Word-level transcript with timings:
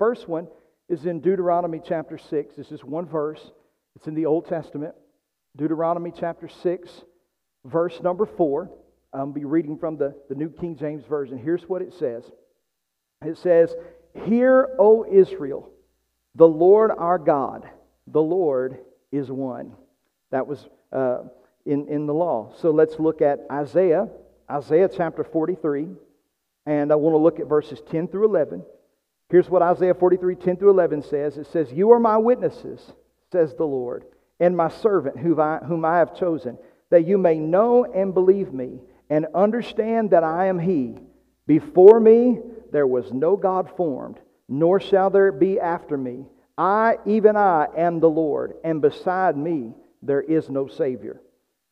first 0.00 0.26
one 0.26 0.48
is 0.88 1.04
in 1.04 1.20
Deuteronomy 1.20 1.78
chapter 1.86 2.16
6. 2.16 2.56
This 2.56 2.72
is 2.72 2.82
one 2.82 3.06
verse, 3.06 3.52
it's 3.94 4.08
in 4.08 4.14
the 4.14 4.26
Old 4.26 4.48
Testament. 4.48 4.94
Deuteronomy 5.56 6.10
chapter 6.18 6.48
6, 6.48 6.90
verse 7.66 8.00
number 8.02 8.24
4. 8.24 8.70
I'll 9.12 9.26
be 9.26 9.44
reading 9.44 9.76
from 9.76 9.98
the, 9.98 10.14
the 10.28 10.34
New 10.34 10.48
King 10.48 10.76
James 10.76 11.04
Version. 11.04 11.36
Here's 11.36 11.68
what 11.68 11.82
it 11.82 11.92
says 11.92 12.24
It 13.24 13.36
says, 13.36 13.74
Hear, 14.24 14.70
O 14.78 15.04
Israel, 15.04 15.70
the 16.34 16.48
Lord 16.48 16.90
our 16.96 17.18
God, 17.18 17.68
the 18.06 18.22
Lord 18.22 18.78
is 19.12 19.30
one. 19.30 19.72
That 20.30 20.46
was 20.46 20.66
uh, 20.92 21.24
in, 21.66 21.88
in 21.88 22.06
the 22.06 22.14
law. 22.14 22.54
So 22.62 22.70
let's 22.70 22.98
look 22.98 23.20
at 23.20 23.40
Isaiah, 23.52 24.08
Isaiah 24.50 24.88
chapter 24.88 25.24
43, 25.24 25.88
and 26.64 26.90
I 26.90 26.94
want 26.94 27.14
to 27.14 27.18
look 27.18 27.38
at 27.38 27.48
verses 27.48 27.82
10 27.90 28.08
through 28.08 28.24
11. 28.26 28.62
Here's 29.30 29.48
what 29.48 29.62
Isaiah 29.62 29.94
43, 29.94 30.34
10 30.34 30.56
through 30.56 30.70
11 30.70 31.02
says 31.04 31.38
It 31.38 31.46
says, 31.46 31.72
You 31.72 31.92
are 31.92 32.00
my 32.00 32.16
witnesses, 32.16 32.80
says 33.30 33.54
the 33.54 33.64
Lord, 33.64 34.04
and 34.40 34.56
my 34.56 34.68
servant 34.68 35.18
whom 35.18 35.84
I, 35.84 35.98
have 35.98 36.16
chosen, 36.16 36.58
that 36.90 37.06
you 37.06 37.16
may 37.16 37.38
know 37.38 37.84
and 37.84 38.12
believe 38.12 38.52
me, 38.52 38.80
and 39.08 39.26
understand 39.34 40.10
that 40.10 40.24
I 40.24 40.46
am 40.46 40.58
He. 40.58 40.96
Before 41.46 42.00
me 42.00 42.40
there 42.72 42.86
was 42.86 43.12
no 43.12 43.36
God 43.36 43.70
formed, 43.76 44.18
nor 44.48 44.80
shall 44.80 45.10
there 45.10 45.32
be 45.32 45.60
after 45.60 45.96
me. 45.96 46.26
I, 46.58 46.98
even 47.06 47.36
I, 47.36 47.68
am 47.76 48.00
the 48.00 48.10
Lord, 48.10 48.54
and 48.64 48.82
beside 48.82 49.36
me 49.36 49.72
there 50.02 50.20
is 50.20 50.50
no 50.50 50.66
Savior. 50.66 51.20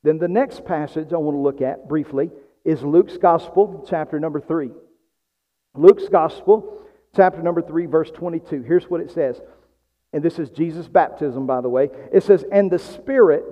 Then 0.03 0.19
the 0.19 0.29
next 0.29 0.65
passage 0.65 1.13
I 1.13 1.17
want 1.17 1.35
to 1.35 1.41
look 1.41 1.61
at 1.61 1.89
briefly 1.89 2.31
is 2.65 2.83
Luke's 2.83 3.17
Gospel, 3.17 3.85
chapter 3.89 4.21
number 4.21 4.41
3. 4.41 4.71
Luke's 5.75 6.09
Gospel, 6.09 6.88
chapter 7.19 7.43
number 7.43 7.61
3, 7.61 7.87
verse 7.87 8.13
22. 8.13 8.63
Here's 8.63 8.85
what 8.85 9.01
it 9.01 9.11
says. 9.11 9.41
And 10.13 10.23
this 10.23 10.39
is 10.39 10.51
Jesus' 10.51 10.87
baptism, 10.87 11.49
by 11.49 11.61
the 11.61 11.69
way. 11.69 11.91
It 12.13 12.23
says, 12.23 12.45
And 12.53 12.71
the 12.71 12.79
Spirit 12.79 13.45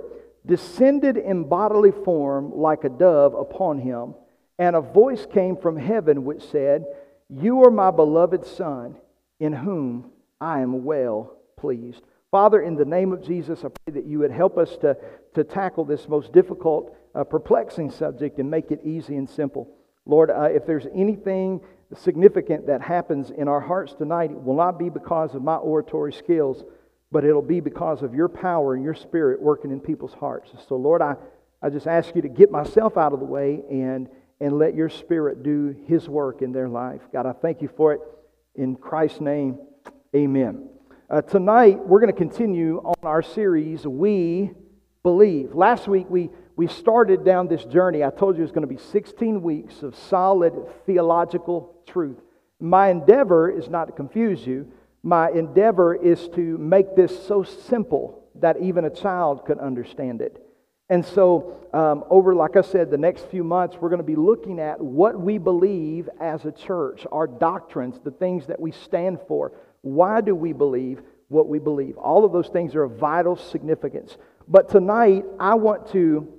descended 0.46 1.16
in 1.16 1.48
bodily 1.48 1.90
form 1.90 2.52
like 2.56 2.84
a 2.84 2.88
dove 2.88 3.34
upon 3.34 3.80
him, 3.80 4.14
and 4.56 4.76
a 4.76 4.80
voice 4.80 5.26
came 5.26 5.56
from 5.56 5.76
heaven 5.76 6.24
which 6.24 6.44
said, 6.44 6.84
You 7.28 7.64
are 7.64 7.70
my 7.72 7.90
beloved 7.90 8.46
Son, 8.46 8.94
in 9.40 9.52
whom 9.52 10.12
I 10.40 10.60
am 10.60 10.84
well 10.84 11.36
pleased. 11.56 12.02
Father, 12.30 12.62
in 12.62 12.76
the 12.76 12.84
name 12.84 13.12
of 13.12 13.26
Jesus, 13.26 13.64
I 13.64 13.68
pray 13.68 13.94
that 13.94 14.06
you 14.06 14.20
would 14.20 14.30
help 14.30 14.58
us 14.58 14.76
to, 14.82 14.96
to 15.34 15.42
tackle 15.42 15.84
this 15.84 16.08
most 16.08 16.32
difficult, 16.32 16.96
uh, 17.16 17.24
perplexing 17.24 17.90
subject 17.90 18.38
and 18.38 18.48
make 18.48 18.70
it 18.70 18.80
easy 18.84 19.16
and 19.16 19.28
simple. 19.28 19.68
Lord, 20.06 20.30
uh, 20.30 20.42
if 20.52 20.64
there's 20.66 20.86
anything 20.94 21.60
significant 21.94 22.66
that 22.66 22.82
happens 22.82 23.30
in 23.30 23.48
our 23.48 23.60
hearts 23.60 23.94
tonight, 23.94 24.30
will 24.42 24.56
not 24.56 24.78
be 24.78 24.88
because 24.88 25.34
of 25.34 25.42
my 25.42 25.56
oratory 25.56 26.12
skills, 26.12 26.64
but 27.12 27.24
it'll 27.24 27.42
be 27.42 27.60
because 27.60 28.02
of 28.02 28.14
your 28.14 28.28
power 28.28 28.74
and 28.74 28.82
your 28.84 28.94
spirit 28.94 29.40
working 29.40 29.70
in 29.70 29.80
people's 29.80 30.14
hearts. 30.14 30.50
So, 30.68 30.76
Lord, 30.76 31.00
I, 31.02 31.14
I 31.62 31.70
just 31.70 31.86
ask 31.86 32.14
you 32.14 32.22
to 32.22 32.28
get 32.28 32.50
myself 32.50 32.96
out 32.96 33.12
of 33.12 33.20
the 33.20 33.26
way 33.26 33.62
and, 33.70 34.08
and 34.40 34.58
let 34.58 34.74
your 34.74 34.88
spirit 34.88 35.42
do 35.42 35.76
his 35.86 36.08
work 36.08 36.42
in 36.42 36.52
their 36.52 36.68
life. 36.68 37.02
God, 37.12 37.26
I 37.26 37.32
thank 37.32 37.62
you 37.62 37.68
for 37.76 37.92
it. 37.92 38.00
In 38.56 38.74
Christ's 38.74 39.20
name, 39.20 39.58
amen. 40.14 40.68
Uh, 41.08 41.22
tonight, 41.22 41.78
we're 41.86 42.00
going 42.00 42.12
to 42.12 42.18
continue 42.18 42.78
on 42.78 42.94
our 43.04 43.22
series, 43.22 43.86
We 43.86 44.50
Believe. 45.04 45.54
Last 45.54 45.86
week, 45.86 46.06
we, 46.10 46.30
we 46.56 46.66
started 46.66 47.24
down 47.24 47.48
this 47.48 47.64
journey. 47.64 48.02
I 48.02 48.10
told 48.10 48.36
you 48.36 48.40
it 48.40 48.46
was 48.46 48.50
going 48.50 48.66
to 48.66 48.74
be 48.74 48.80
16 48.80 49.42
weeks 49.42 49.82
of 49.82 49.94
solid 49.94 50.54
theological 50.86 51.74
truth. 51.86 52.16
My 52.58 52.88
endeavor 52.88 53.50
is 53.50 53.68
not 53.68 53.84
to 53.86 53.92
confuse 53.92 54.46
you, 54.46 54.72
my 55.02 55.30
endeavor 55.30 55.94
is 55.94 56.28
to 56.30 56.58
make 56.58 56.96
this 56.96 57.26
so 57.26 57.44
simple 57.44 58.24
that 58.36 58.60
even 58.60 58.86
a 58.86 58.90
child 58.90 59.44
could 59.44 59.58
understand 59.58 60.20
it. 60.20 60.42
And 60.88 61.04
so, 61.04 61.68
um, 61.72 62.04
over, 62.10 62.34
like 62.34 62.56
I 62.56 62.62
said, 62.62 62.90
the 62.90 62.98
next 62.98 63.26
few 63.26 63.44
months, 63.44 63.76
we're 63.78 63.88
going 63.88 64.00
to 64.00 64.04
be 64.04 64.16
looking 64.16 64.58
at 64.58 64.80
what 64.80 65.20
we 65.20 65.36
believe 65.36 66.08
as 66.20 66.44
a 66.44 66.52
church, 66.52 67.06
our 67.12 67.26
doctrines, 67.26 68.00
the 68.02 68.10
things 68.10 68.46
that 68.46 68.60
we 68.60 68.70
stand 68.70 69.18
for. 69.26 69.52
Why 69.82 70.20
do 70.20 70.34
we 70.34 70.52
believe 70.52 71.02
what 71.28 71.48
we 71.48 71.58
believe? 71.58 71.96
All 71.98 72.24
of 72.24 72.32
those 72.32 72.48
things 72.48 72.74
are 72.74 72.84
of 72.84 72.92
vital 72.92 73.36
significance. 73.36 74.16
But 74.48 74.68
tonight, 74.68 75.24
I 75.40 75.54
want 75.54 75.90
to 75.92 76.35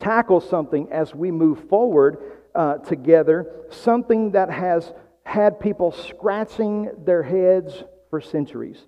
tackle 0.00 0.40
something 0.40 0.88
as 0.90 1.14
we 1.14 1.30
move 1.30 1.68
forward 1.68 2.18
uh, 2.54 2.78
together, 2.78 3.50
something 3.70 4.32
that 4.32 4.50
has 4.50 4.92
had 5.24 5.60
people 5.60 5.92
scratching 5.92 6.90
their 7.04 7.22
heads 7.22 7.82
for 8.10 8.20
centuries. 8.20 8.86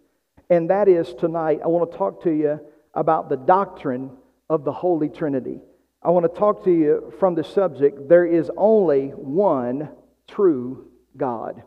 And 0.49 0.71
that 0.71 0.89
is 0.89 1.15
tonight, 1.15 1.61
I 1.63 1.69
want 1.69 1.91
to 1.91 1.97
talk 1.97 2.23
to 2.25 2.31
you 2.31 2.61
about 2.95 3.29
the 3.29 3.37
doctrine 3.37 4.11
of 4.49 4.65
the 4.65 4.73
Holy 4.73 5.09
Trinity. 5.09 5.61
I 6.03 6.11
want 6.11 6.33
to 6.33 6.39
talk 6.39 6.65
to 6.65 6.73
you 6.73 7.13
from 7.21 7.35
the 7.35 7.45
subject 7.45 8.09
there 8.09 8.25
is 8.25 8.51
only 8.57 9.09
one 9.09 9.91
true 10.27 10.89
God. 11.17 11.63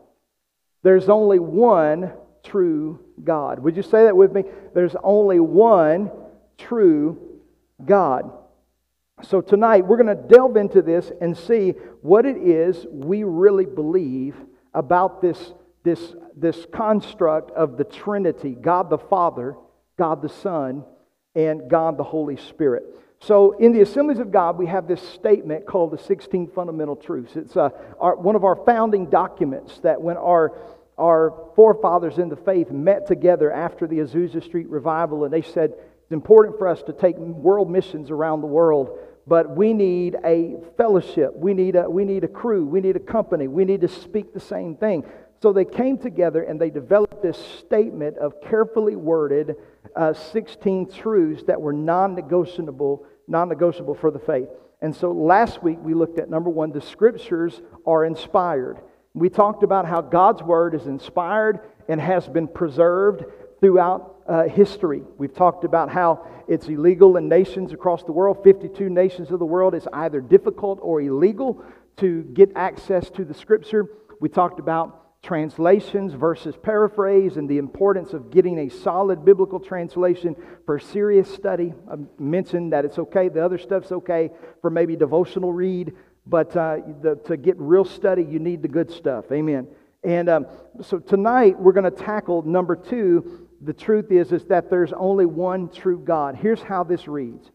There's 0.82 1.08
only 1.08 1.38
one 1.38 2.12
true 2.42 3.00
God. 3.22 3.60
Would 3.60 3.76
you 3.76 3.82
say 3.82 4.04
that 4.04 4.16
with 4.16 4.32
me? 4.32 4.44
There's 4.74 4.96
only 5.02 5.40
one 5.40 6.10
true 6.58 7.40
God. 7.84 8.30
So 9.22 9.40
tonight 9.40 9.86
we're 9.86 9.96
going 9.96 10.16
to 10.16 10.22
delve 10.28 10.56
into 10.56 10.82
this 10.82 11.12
and 11.20 11.36
see 11.36 11.70
what 12.02 12.26
it 12.26 12.36
is 12.36 12.84
we 12.90 13.22
really 13.22 13.64
believe 13.64 14.34
about 14.74 15.22
this, 15.22 15.54
this, 15.84 16.14
this 16.36 16.66
construct 16.72 17.52
of 17.52 17.76
the 17.76 17.84
Trinity 17.84 18.56
God 18.60 18.90
the 18.90 18.98
Father, 18.98 19.54
God 19.96 20.20
the 20.20 20.28
Son, 20.28 20.84
and 21.34 21.70
God 21.70 21.96
the 21.96 22.04
Holy 22.04 22.36
Spirit. 22.36 22.84
So, 23.20 23.52
in 23.52 23.72
the 23.72 23.80
Assemblies 23.80 24.18
of 24.18 24.30
God, 24.32 24.58
we 24.58 24.66
have 24.66 24.86
this 24.88 25.00
statement 25.00 25.64
called 25.64 25.92
the 25.92 25.98
16 25.98 26.48
Fundamental 26.48 26.96
Truths. 26.96 27.36
It's 27.36 27.56
uh, 27.56 27.70
our, 27.98 28.16
one 28.16 28.36
of 28.36 28.44
our 28.44 28.56
founding 28.66 29.08
documents 29.08 29.78
that 29.78 30.02
when 30.02 30.16
our, 30.16 30.58
our 30.98 31.50
forefathers 31.54 32.18
in 32.18 32.28
the 32.28 32.36
faith 32.36 32.70
met 32.70 33.06
together 33.06 33.50
after 33.50 33.86
the 33.86 33.98
Azusa 33.98 34.42
Street 34.44 34.68
revival, 34.68 35.24
and 35.24 35.32
they 35.32 35.40
said, 35.40 35.72
It's 36.04 36.12
important 36.12 36.58
for 36.58 36.68
us 36.68 36.82
to 36.84 36.92
take 36.92 37.16
world 37.16 37.70
missions 37.70 38.10
around 38.10 38.40
the 38.40 38.46
world 38.46 38.98
but 39.26 39.56
we 39.56 39.72
need 39.72 40.16
a 40.24 40.56
fellowship. 40.76 41.34
We 41.34 41.54
need 41.54 41.76
a, 41.76 41.88
we 41.88 42.04
need 42.04 42.24
a 42.24 42.28
crew. 42.28 42.66
We 42.66 42.80
need 42.80 42.96
a 42.96 43.00
company. 43.00 43.48
We 43.48 43.64
need 43.64 43.80
to 43.80 43.88
speak 43.88 44.34
the 44.34 44.40
same 44.40 44.76
thing. 44.76 45.04
So 45.42 45.52
they 45.52 45.64
came 45.64 45.98
together 45.98 46.42
and 46.42 46.60
they 46.60 46.70
developed 46.70 47.22
this 47.22 47.38
statement 47.58 48.18
of 48.18 48.40
carefully 48.42 48.96
worded 48.96 49.56
uh, 49.96 50.12
16 50.12 50.90
truths 50.90 51.42
that 51.46 51.60
were 51.60 51.72
non 51.72 52.14
negotiable, 52.14 53.06
non 53.28 53.48
negotiable 53.48 53.94
for 53.94 54.10
the 54.10 54.18
faith. 54.18 54.48
And 54.80 54.94
so 54.94 55.12
last 55.12 55.62
week 55.62 55.78
we 55.80 55.94
looked 55.94 56.18
at 56.18 56.28
number 56.28 56.50
one, 56.50 56.72
the 56.72 56.80
scriptures 56.80 57.62
are 57.86 58.04
inspired. 58.04 58.80
We 59.14 59.28
talked 59.28 59.62
about 59.62 59.86
how 59.86 60.00
God's 60.00 60.42
word 60.42 60.74
is 60.74 60.86
inspired 60.86 61.60
and 61.88 62.00
has 62.00 62.26
been 62.28 62.48
preserved 62.48 63.24
throughout 63.64 64.16
uh, 64.28 64.42
history. 64.42 65.00
We've 65.16 65.32
talked 65.32 65.64
about 65.64 65.88
how 65.88 66.28
it's 66.46 66.68
illegal 66.68 67.16
in 67.16 67.30
nations 67.30 67.72
across 67.72 68.02
the 68.02 68.12
world. 68.12 68.44
52 68.44 68.90
nations 68.90 69.30
of 69.30 69.38
the 69.38 69.46
world, 69.46 69.74
it's 69.74 69.86
either 69.90 70.20
difficult 70.20 70.80
or 70.82 71.00
illegal 71.00 71.64
to 71.96 72.24
get 72.34 72.52
access 72.56 73.08
to 73.12 73.24
the 73.24 73.32
scripture. 73.32 73.86
We 74.20 74.28
talked 74.28 74.60
about 74.60 75.22
translations 75.22 76.12
versus 76.12 76.54
paraphrase 76.62 77.38
and 77.38 77.48
the 77.48 77.56
importance 77.56 78.12
of 78.12 78.30
getting 78.30 78.58
a 78.58 78.68
solid 78.68 79.24
biblical 79.24 79.58
translation 79.58 80.36
for 80.66 80.78
serious 80.78 81.32
study. 81.32 81.72
I 81.90 81.94
mentioned 82.18 82.74
that 82.74 82.84
it's 82.84 82.98
okay, 82.98 83.30
the 83.30 83.42
other 83.42 83.56
stuff's 83.56 83.92
okay 83.92 84.30
for 84.60 84.68
maybe 84.68 84.94
devotional 84.94 85.54
read, 85.54 85.94
but 86.26 86.54
uh, 86.54 86.80
the, 87.00 87.14
to 87.24 87.38
get 87.38 87.58
real 87.58 87.86
study, 87.86 88.24
you 88.24 88.40
need 88.40 88.60
the 88.60 88.68
good 88.68 88.90
stuff. 88.90 89.32
Amen. 89.32 89.68
And 90.04 90.28
um, 90.28 90.46
so 90.82 90.98
tonight 90.98 91.58
we're 91.58 91.72
going 91.72 91.90
to 91.90 92.04
tackle 92.04 92.42
number 92.42 92.76
two 92.76 93.43
the 93.62 93.72
truth 93.72 94.10
is, 94.10 94.32
is 94.32 94.44
that 94.46 94.70
there's 94.70 94.92
only 94.92 95.26
one 95.26 95.68
true 95.68 95.98
God. 95.98 96.36
Here's 96.36 96.62
how 96.62 96.84
this 96.84 97.08
reads. 97.08 97.50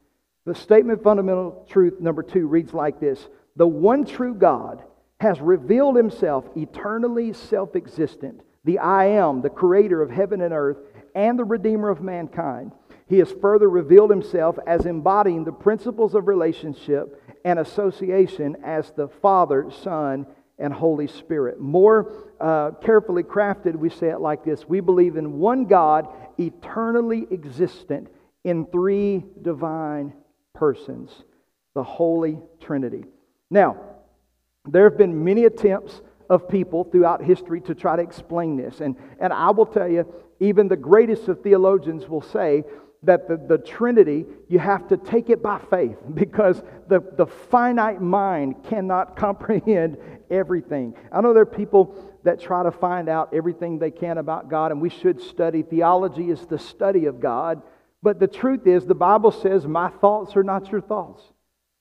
The 0.46 0.56
statement 0.56 1.04
fundamental 1.04 1.66
truth 1.70 2.00
number 2.00 2.24
two 2.24 2.48
reads 2.48 2.74
like 2.74 3.00
this 3.00 3.28
The 3.56 3.68
one 3.68 4.06
true 4.06 4.34
God 4.34 4.84
has 5.20 5.40
revealed 5.40 5.96
himself 5.96 6.46
eternally 6.56 7.34
self 7.34 7.76
existent, 7.76 8.42
the 8.64 8.80
I 8.80 9.06
am, 9.06 9.42
the 9.42 9.50
creator 9.50 10.02
of 10.02 10.10
heaven 10.10 10.42
and 10.42 10.54
earth, 10.54 10.78
and 11.14 11.38
the 11.38 11.44
redeemer 11.44 11.90
of 11.90 12.02
mankind. 12.02 12.72
He 13.08 13.18
has 13.20 13.32
further 13.42 13.70
revealed 13.70 14.12
himself 14.12 14.58
as 14.68 14.86
embodying 14.86 15.44
the 15.44 15.52
principles 15.52 16.14
of 16.14 16.28
relationship 16.28 17.22
and 17.44 17.58
association 17.58 18.58
as 18.64 18.92
the 18.92 19.08
Father, 19.08 19.72
Son, 19.72 20.28
and 20.60 20.74
Holy 20.74 21.08
Spirit. 21.08 21.60
More 21.60 22.12
uh, 22.40 22.72
carefully 22.84 23.24
crafted, 23.24 23.76
we 23.76 23.90
say 23.90 24.10
it 24.10 24.20
like 24.20 24.44
this 24.44 24.68
We 24.68 24.80
believe 24.80 25.16
in 25.16 25.40
one 25.40 25.66
God, 25.66 26.08
eternally 26.38 27.28
existent 27.32 28.10
in 28.44 28.66
three 28.68 29.24
divine 29.42 30.14
persons, 30.54 31.12
the 31.74 31.84
Holy 31.84 32.40
Trinity. 32.60 33.06
Now, 33.50 33.78
there 34.66 34.84
have 34.84 34.98
been 34.98 35.24
many 35.24 35.46
attempts 35.46 36.02
of 36.30 36.48
people 36.48 36.84
throughout 36.84 37.24
history 37.24 37.60
to 37.62 37.74
try 37.74 37.96
to 37.96 38.02
explain 38.02 38.56
this. 38.56 38.82
And, 38.82 38.96
and 39.20 39.34
I 39.34 39.50
will 39.50 39.66
tell 39.66 39.88
you, 39.88 40.06
even 40.40 40.68
the 40.68 40.78
greatest 40.78 41.28
of 41.28 41.42
theologians 41.42 42.08
will 42.08 42.22
say 42.22 42.64
that 43.04 43.28
the, 43.28 43.38
the 43.38 43.58
Trinity, 43.58 44.26
you 44.50 44.60
have 44.60 44.88
to 44.90 44.98
take 44.98 45.30
it 45.30 45.42
by 45.42 45.60
faith 45.70 45.98
because 46.14 46.62
the, 46.88 47.02
the 47.18 47.26
finite 47.26 48.02
mind 48.02 48.64
cannot 48.64 49.16
comprehend 49.16 49.98
everything. 50.30 50.94
I 51.12 51.22
know 51.22 51.34
there 51.34 51.44
are 51.44 51.46
people 51.46 51.96
that 52.24 52.40
try 52.40 52.64
to 52.64 52.72
find 52.72 53.08
out 53.08 53.34
everything 53.34 53.80
they 53.80 53.92
can 53.92 54.18
about 54.18 54.50
God, 54.50 54.72
and 54.72 54.82
we 54.82 54.90
should 54.90 55.22
study. 55.22 55.64
Theology 55.64 56.30
is 56.30 56.46
the 56.46 56.60
study 56.60 57.06
of 57.06 57.20
God. 57.20 57.62
But 58.02 58.20
the 58.20 58.28
truth 58.28 58.68
is, 58.68 58.86
the 58.86 58.96
Bible 58.96 59.32
says, 59.32 59.66
My 59.66 59.90
thoughts 59.90 60.36
are 60.36 60.44
not 60.44 60.72
your 60.72 60.82
thoughts, 60.82 61.24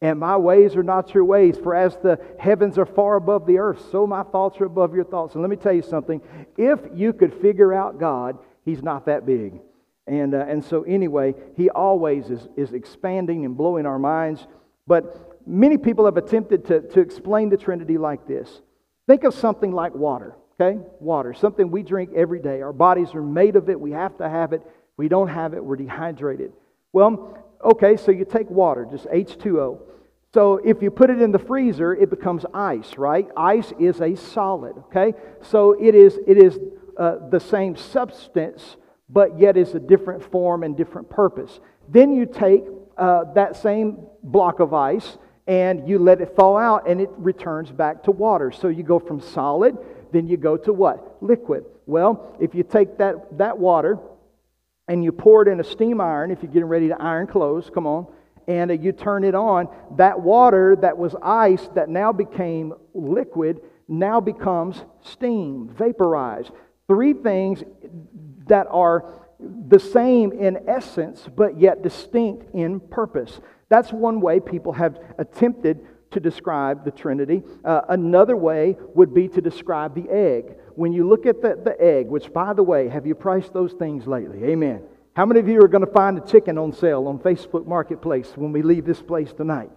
and 0.00 0.18
my 0.18 0.36
ways 0.36 0.76
are 0.76 0.82
not 0.82 1.14
your 1.14 1.24
ways. 1.24 1.56
For 1.58 1.74
as 1.74 1.96
the 1.96 2.20
heavens 2.38 2.78
are 2.78 2.86
far 2.86 3.16
above 3.16 3.46
the 3.46 3.58
earth, 3.58 3.90
so 3.90 4.06
my 4.06 4.22
thoughts 4.22 4.60
are 4.60 4.64
above 4.64 4.94
your 4.94 5.04
thoughts. 5.04 5.34
And 5.34 5.42
let 5.42 5.50
me 5.50 5.56
tell 5.56 5.72
you 5.72 5.82
something 5.82 6.20
if 6.56 6.80
you 6.94 7.12
could 7.12 7.34
figure 7.34 7.72
out 7.72 7.98
God, 7.98 8.38
He's 8.64 8.82
not 8.82 9.06
that 9.06 9.26
big. 9.26 9.60
And, 10.08 10.34
uh, 10.34 10.46
and 10.48 10.64
so, 10.64 10.82
anyway, 10.82 11.34
He 11.56 11.68
always 11.70 12.30
is, 12.30 12.48
is 12.56 12.72
expanding 12.72 13.44
and 13.44 13.56
blowing 13.56 13.86
our 13.86 13.98
minds. 13.98 14.46
But 14.86 15.38
many 15.46 15.76
people 15.76 16.06
have 16.06 16.16
attempted 16.16 16.64
to, 16.66 16.80
to 16.80 17.00
explain 17.00 17.50
the 17.50 17.56
Trinity 17.56 17.98
like 17.98 18.26
this 18.26 18.62
think 19.06 19.24
of 19.24 19.34
something 19.34 19.72
like 19.72 19.94
water, 19.94 20.36
okay? 20.60 20.78
Water, 21.00 21.32
something 21.32 21.70
we 21.70 21.82
drink 21.82 22.10
every 22.14 22.40
day. 22.40 22.60
Our 22.60 22.74
bodies 22.74 23.14
are 23.14 23.22
made 23.22 23.56
of 23.56 23.68
it, 23.70 23.80
we 23.80 23.92
have 23.92 24.16
to 24.18 24.28
have 24.28 24.52
it. 24.52 24.62
we 24.96 25.08
don't 25.08 25.28
have 25.28 25.54
it, 25.54 25.64
we're 25.64 25.76
dehydrated. 25.76 26.52
Well, 26.92 27.38
okay, 27.64 27.96
so 27.96 28.10
you 28.10 28.24
take 28.24 28.50
water, 28.50 28.86
just 28.90 29.06
H2O. 29.06 29.80
So 30.34 30.56
if 30.58 30.82
you 30.82 30.90
put 30.90 31.08
it 31.08 31.22
in 31.22 31.32
the 31.32 31.38
freezer, 31.38 31.94
it 31.94 32.10
becomes 32.10 32.44
ice, 32.52 32.98
right? 32.98 33.26
Ice 33.36 33.72
is 33.78 34.00
a 34.00 34.14
solid, 34.14 34.76
okay? 34.90 35.14
So 35.40 35.72
it 35.80 35.94
is, 35.94 36.18
it 36.26 36.36
is 36.36 36.58
uh, 36.98 37.16
the 37.30 37.40
same 37.40 37.76
substance 37.76 38.76
but 39.08 39.38
yet 39.38 39.56
is 39.56 39.74
a 39.74 39.80
different 39.80 40.22
form 40.30 40.62
and 40.62 40.76
different 40.76 41.08
purpose. 41.08 41.60
Then 41.88 42.14
you 42.14 42.26
take 42.26 42.64
uh, 42.96 43.24
that 43.34 43.56
same 43.56 43.98
block 44.22 44.60
of 44.60 44.74
ice 44.74 45.18
and 45.46 45.88
you 45.88 45.98
let 45.98 46.20
it 46.20 46.34
thaw 46.36 46.58
out 46.58 46.88
and 46.88 47.00
it 47.00 47.10
returns 47.16 47.70
back 47.70 48.02
to 48.04 48.10
water. 48.10 48.52
So 48.52 48.68
you 48.68 48.82
go 48.82 48.98
from 48.98 49.20
solid, 49.20 49.78
then 50.12 50.26
you 50.26 50.36
go 50.36 50.56
to 50.58 50.72
what? 50.72 51.16
Liquid. 51.22 51.64
Well, 51.86 52.36
if 52.38 52.54
you 52.54 52.62
take 52.62 52.98
that, 52.98 53.38
that 53.38 53.58
water 53.58 53.98
and 54.88 55.02
you 55.02 55.12
pour 55.12 55.46
it 55.46 55.50
in 55.50 55.58
a 55.60 55.64
steam 55.64 56.00
iron, 56.00 56.30
if 56.30 56.42
you're 56.42 56.52
getting 56.52 56.68
ready 56.68 56.88
to 56.88 57.00
iron 57.00 57.26
clothes, 57.26 57.70
come 57.72 57.86
on, 57.86 58.06
and 58.46 58.70
uh, 58.70 58.74
you 58.74 58.92
turn 58.92 59.24
it 59.24 59.34
on, 59.34 59.68
that 59.96 60.20
water 60.20 60.76
that 60.76 60.98
was 60.98 61.14
ice 61.22 61.68
that 61.74 61.88
now 61.88 62.12
became 62.12 62.74
liquid 62.92 63.60
now 63.88 64.20
becomes 64.20 64.84
steam, 65.00 65.70
vaporized. 65.70 66.50
Three 66.86 67.14
things 67.14 67.62
that 68.48 68.66
are 68.70 69.04
the 69.68 69.78
same 69.78 70.32
in 70.32 70.68
essence, 70.68 71.28
but 71.36 71.60
yet 71.60 71.82
distinct 71.82 72.54
in 72.54 72.80
purpose. 72.80 73.40
That's 73.68 73.92
one 73.92 74.20
way 74.20 74.40
people 74.40 74.72
have 74.72 74.98
attempted 75.18 75.86
to 76.10 76.20
describe 76.20 76.84
the 76.84 76.90
Trinity. 76.90 77.42
Uh, 77.64 77.82
another 77.88 78.36
way 78.36 78.76
would 78.94 79.14
be 79.14 79.28
to 79.28 79.40
describe 79.40 79.94
the 79.94 80.10
egg. 80.10 80.56
When 80.74 80.92
you 80.92 81.06
look 81.06 81.26
at 81.26 81.42
the, 81.42 81.60
the 81.62 81.80
egg, 81.80 82.06
which, 82.06 82.32
by 82.32 82.54
the 82.54 82.62
way, 82.62 82.88
have 82.88 83.06
you 83.06 83.14
priced 83.14 83.52
those 83.52 83.74
things 83.74 84.06
lately? 84.06 84.44
Amen. 84.44 84.82
How 85.14 85.26
many 85.26 85.40
of 85.40 85.48
you 85.48 85.60
are 85.62 85.68
going 85.68 85.84
to 85.84 85.92
find 85.92 86.16
a 86.16 86.20
chicken 86.20 86.56
on 86.58 86.72
sale 86.72 87.08
on 87.08 87.18
Facebook 87.18 87.66
Marketplace 87.66 88.32
when 88.36 88.52
we 88.52 88.62
leave 88.62 88.84
this 88.84 89.02
place 89.02 89.32
tonight? 89.32 89.70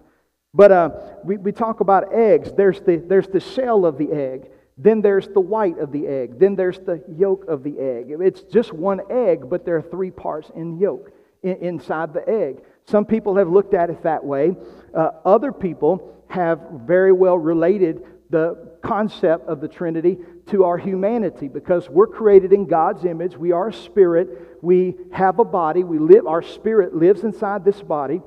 But 0.54 0.70
uh, 0.70 0.90
we, 1.24 1.36
we 1.36 1.52
talk 1.52 1.80
about 1.80 2.14
eggs. 2.14 2.52
There's 2.52 2.80
the, 2.80 2.96
there's 2.96 3.28
the 3.28 3.40
shell 3.40 3.84
of 3.84 3.98
the 3.98 4.12
egg. 4.12 4.48
Then 4.78 5.02
there's 5.02 5.28
the 5.28 5.40
white 5.40 5.78
of 5.78 5.92
the 5.92 6.06
egg. 6.06 6.38
Then 6.38 6.56
there's 6.56 6.78
the 6.78 7.02
yolk 7.08 7.44
of 7.46 7.62
the 7.62 7.78
egg. 7.78 8.06
It's 8.20 8.42
just 8.42 8.72
one 8.72 9.00
egg, 9.10 9.48
but 9.48 9.64
there 9.64 9.76
are 9.76 9.82
three 9.82 10.10
parts 10.10 10.50
in 10.54 10.78
yolk 10.78 11.10
in, 11.42 11.56
inside 11.56 12.14
the 12.14 12.26
egg. 12.28 12.62
Some 12.86 13.04
people 13.04 13.36
have 13.36 13.48
looked 13.48 13.74
at 13.74 13.90
it 13.90 14.02
that 14.02 14.24
way. 14.24 14.56
Uh, 14.94 15.10
other 15.24 15.52
people 15.52 16.24
have 16.28 16.60
very 16.86 17.12
well 17.12 17.38
related 17.38 18.02
the 18.30 18.78
concept 18.82 19.46
of 19.46 19.60
the 19.60 19.68
Trinity 19.68 20.16
to 20.46 20.64
our 20.64 20.78
humanity 20.78 21.48
because 21.48 21.88
we're 21.90 22.06
created 22.06 22.52
in 22.52 22.66
God's 22.66 23.04
image. 23.04 23.36
We 23.36 23.52
are 23.52 23.68
a 23.68 23.72
spirit. 23.72 24.58
We 24.62 24.96
have 25.12 25.38
a 25.38 25.44
body. 25.44 25.84
We 25.84 25.98
live. 25.98 26.26
Our 26.26 26.42
spirit 26.42 26.94
lives 26.94 27.24
inside 27.24 27.64
this 27.64 27.80
body, 27.82 28.22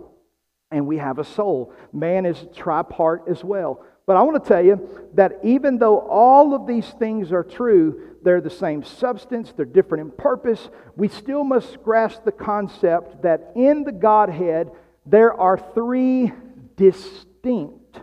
and 0.70 0.86
we 0.86 1.00
have 1.00 1.18
a 1.18 1.24
soul. 1.24 1.74
Man 1.92 2.28
is 2.28 2.38
tripart 2.56 3.28
as 3.28 3.44
well. 3.44 3.84
But 4.06 4.18
I 4.18 4.22
want 4.22 4.44
to 4.44 4.48
tell 4.48 4.64
you 4.64 4.88
that 5.16 5.40
even 5.44 5.80
though 5.80 6.00
all 6.00 6.54
of 6.54 6.68
these 6.68 6.88
things 7.00 7.32
are 7.32 7.44
true, 7.44 8.16
they're 8.24 8.42
the 8.42 8.50
same 8.50 8.84
substance, 8.84 9.52
they're 9.56 9.66
different 9.66 10.06
in 10.06 10.12
purpose, 10.12 10.70
we 10.96 11.08
still 11.08 11.44
must 11.44 11.82
grasp 11.84 12.24
the 12.24 12.32
concept 12.32 13.24
that 13.24 13.52
in 13.56 13.84
the 13.84 13.92
Godhead, 13.92 14.72
there 15.06 15.34
are 15.34 15.58
three 15.74 16.32
distinct 16.76 18.00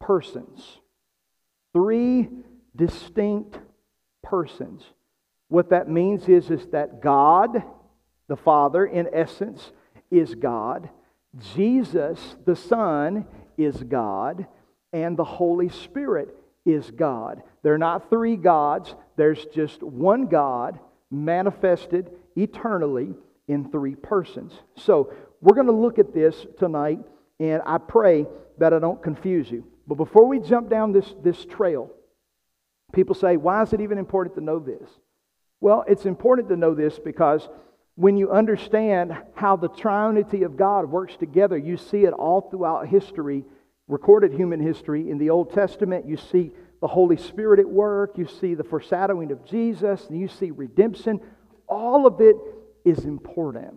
persons. 0.00 0.80
Three 1.72 2.28
distinct 2.74 3.58
persons. 4.22 4.82
What 5.48 5.70
that 5.70 5.88
means 5.88 6.28
is, 6.28 6.50
is 6.50 6.66
that 6.68 7.00
God, 7.00 7.62
the 8.28 8.36
Father, 8.36 8.84
in 8.84 9.08
essence, 9.12 9.72
is 10.10 10.34
God. 10.34 10.90
Jesus, 11.54 12.36
the 12.44 12.56
Son, 12.56 13.26
is 13.56 13.82
God 13.82 14.46
and 14.92 15.16
the 15.16 15.24
Holy 15.24 15.68
Spirit 15.68 16.34
is 16.64 16.90
God. 16.90 17.42
They're 17.62 17.78
not 17.78 18.10
three 18.10 18.36
gods, 18.36 18.94
there's 19.16 19.44
just 19.46 19.82
one 19.82 20.26
God 20.26 20.78
manifested 21.10 22.10
eternally 22.36 23.14
in 23.48 23.70
three 23.70 23.94
persons. 23.94 24.52
So, 24.76 25.12
we're 25.40 25.54
going 25.54 25.66
to 25.66 25.72
look 25.72 25.98
at 25.98 26.14
this 26.14 26.46
tonight, 26.58 26.98
and 27.38 27.62
I 27.66 27.78
pray 27.78 28.26
that 28.58 28.72
I 28.72 28.78
don't 28.78 29.02
confuse 29.02 29.50
you. 29.50 29.64
But 29.86 29.96
before 29.96 30.26
we 30.26 30.40
jump 30.40 30.70
down 30.70 30.92
this, 30.92 31.14
this 31.22 31.44
trail, 31.44 31.90
people 32.92 33.14
say, 33.14 33.36
why 33.36 33.62
is 33.62 33.72
it 33.72 33.80
even 33.80 33.98
important 33.98 34.34
to 34.36 34.40
know 34.40 34.58
this? 34.58 34.88
Well, 35.60 35.84
it's 35.86 36.06
important 36.06 36.48
to 36.48 36.56
know 36.56 36.74
this 36.74 36.98
because 36.98 37.48
when 37.94 38.16
you 38.16 38.30
understand 38.30 39.16
how 39.34 39.56
the 39.56 39.68
triunity 39.68 40.44
of 40.44 40.56
God 40.56 40.90
works 40.90 41.16
together, 41.16 41.56
you 41.56 41.76
see 41.76 42.04
it 42.04 42.12
all 42.12 42.42
throughout 42.42 42.88
history 42.88 43.44
recorded 43.88 44.32
human 44.32 44.60
history. 44.60 45.10
In 45.10 45.18
the 45.18 45.30
Old 45.30 45.52
Testament, 45.52 46.06
you 46.06 46.16
see 46.16 46.50
the 46.80 46.86
Holy 46.86 47.16
Spirit 47.16 47.60
at 47.60 47.68
work, 47.68 48.18
you 48.18 48.26
see 48.26 48.54
the 48.54 48.64
foreshadowing 48.64 49.30
of 49.32 49.44
Jesus, 49.44 50.06
and 50.08 50.20
you 50.20 50.28
see 50.28 50.50
redemption. 50.50 51.20
All 51.68 52.06
of 52.06 52.20
it 52.20 52.36
is 52.84 53.04
important. 53.04 53.74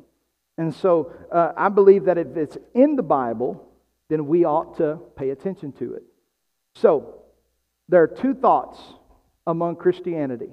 And 0.58 0.74
so 0.74 1.14
uh, 1.32 1.54
I 1.56 1.70
believe 1.70 2.06
that 2.06 2.18
if 2.18 2.36
it's 2.36 2.58
in 2.74 2.96
the 2.96 3.04
Bible, 3.04 3.66
then 4.10 4.28
we 4.28 4.44
ought 4.44 4.78
to 4.78 5.00
pay 5.16 5.30
attention 5.30 5.72
to 5.74 5.94
it. 5.94 6.04
So 6.76 7.22
there 7.88 8.04
are 8.04 8.08
two 8.08 8.34
thoughts 8.34 8.80
among 9.48 9.78
Christianity. 9.78 10.50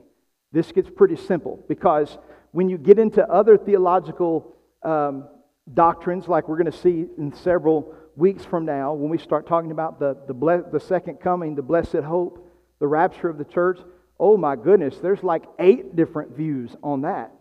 This 0.53 0.71
gets 0.73 0.89
pretty 0.89 1.17
simple 1.17 1.65
because 1.69 2.17
when 2.53 2.69
you 2.69 2.79
get 2.79 2.99
into 2.99 3.27
other 3.29 3.59
theological 3.59 4.57
um, 4.83 5.29
doctrines, 5.75 6.29
like 6.29 6.49
we're 6.49 6.57
going 6.57 6.71
to 6.71 6.79
see 6.79 7.07
in 7.19 7.33
several 7.33 7.95
weeks 8.17 8.45
from 8.45 8.65
now, 8.65 8.95
when 8.95 9.11
we 9.11 9.19
start 9.19 9.47
talking 9.47 9.71
about 9.71 10.01
the, 10.01 10.17
the, 10.27 10.35
ble- 10.35 10.65
the 10.73 10.81
second 10.81 11.21
coming, 11.21 11.55
the 11.55 11.63
blessed 11.63 11.97
hope, 11.97 12.51
the 12.79 12.87
rapture 12.87 13.29
of 13.29 13.39
the 13.39 13.45
church, 13.45 13.79
oh 14.19 14.37
my 14.37 14.57
goodness, 14.57 14.99
there's 14.99 15.23
like 15.23 15.45
eight 15.59 15.95
different 15.95 16.37
views 16.37 16.75
on 16.83 17.03
that. 17.03 17.33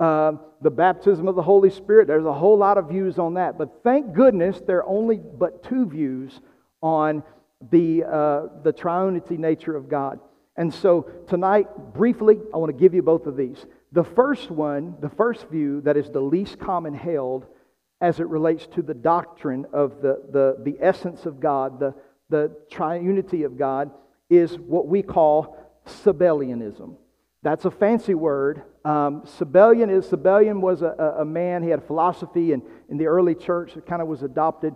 Uh, 0.00 0.32
the 0.62 0.70
baptism 0.70 1.28
of 1.28 1.36
the 1.36 1.42
Holy 1.42 1.70
Spirit, 1.70 2.08
there's 2.08 2.24
a 2.24 2.32
whole 2.32 2.58
lot 2.58 2.78
of 2.78 2.88
views 2.88 3.18
on 3.18 3.34
that. 3.34 3.56
But 3.56 3.82
thank 3.84 4.14
goodness 4.14 4.60
there 4.66 4.78
are 4.78 4.88
only 4.88 5.16
but 5.16 5.62
two 5.62 5.86
views 5.86 6.40
on 6.82 7.22
the, 7.70 8.02
uh, 8.04 8.62
the 8.64 8.72
triunity 8.72 9.38
nature 9.38 9.76
of 9.76 9.88
God. 9.88 10.18
And 10.56 10.72
so 10.72 11.10
tonight, 11.28 11.66
briefly, 11.94 12.38
I 12.52 12.56
want 12.56 12.70
to 12.70 12.78
give 12.78 12.94
you 12.94 13.02
both 13.02 13.26
of 13.26 13.36
these. 13.36 13.64
The 13.92 14.04
first 14.04 14.50
one, 14.50 14.96
the 15.00 15.08
first 15.08 15.48
view 15.48 15.80
that 15.82 15.96
is 15.96 16.10
the 16.10 16.20
least 16.20 16.58
common 16.58 16.94
held, 16.94 17.46
as 18.02 18.18
it 18.18 18.26
relates 18.26 18.66
to 18.66 18.82
the 18.82 18.92
doctrine 18.92 19.64
of 19.72 20.02
the, 20.02 20.20
the, 20.32 20.56
the 20.64 20.76
essence 20.84 21.24
of 21.24 21.38
God, 21.38 21.78
the, 21.78 21.94
the 22.28 22.54
triunity 22.70 23.46
of 23.46 23.56
God, 23.56 23.92
is 24.28 24.58
what 24.58 24.88
we 24.88 25.02
call 25.02 25.56
Sabellianism. 25.86 26.96
That's 27.42 27.64
a 27.64 27.70
fancy 27.70 28.14
word. 28.14 28.62
Um, 28.84 29.22
Sabellian 29.22 29.88
is 29.88 30.06
Sabellian 30.06 30.60
was 30.60 30.82
a, 30.82 31.16
a, 31.18 31.24
man. 31.24 31.62
He 31.62 31.70
had 31.70 31.78
a 31.78 31.86
philosophy, 31.86 32.52
and 32.52 32.62
in 32.88 32.98
the 32.98 33.06
early 33.06 33.36
church, 33.36 33.76
it 33.76 33.86
kind 33.86 34.02
of 34.02 34.08
was 34.08 34.24
adopted. 34.24 34.74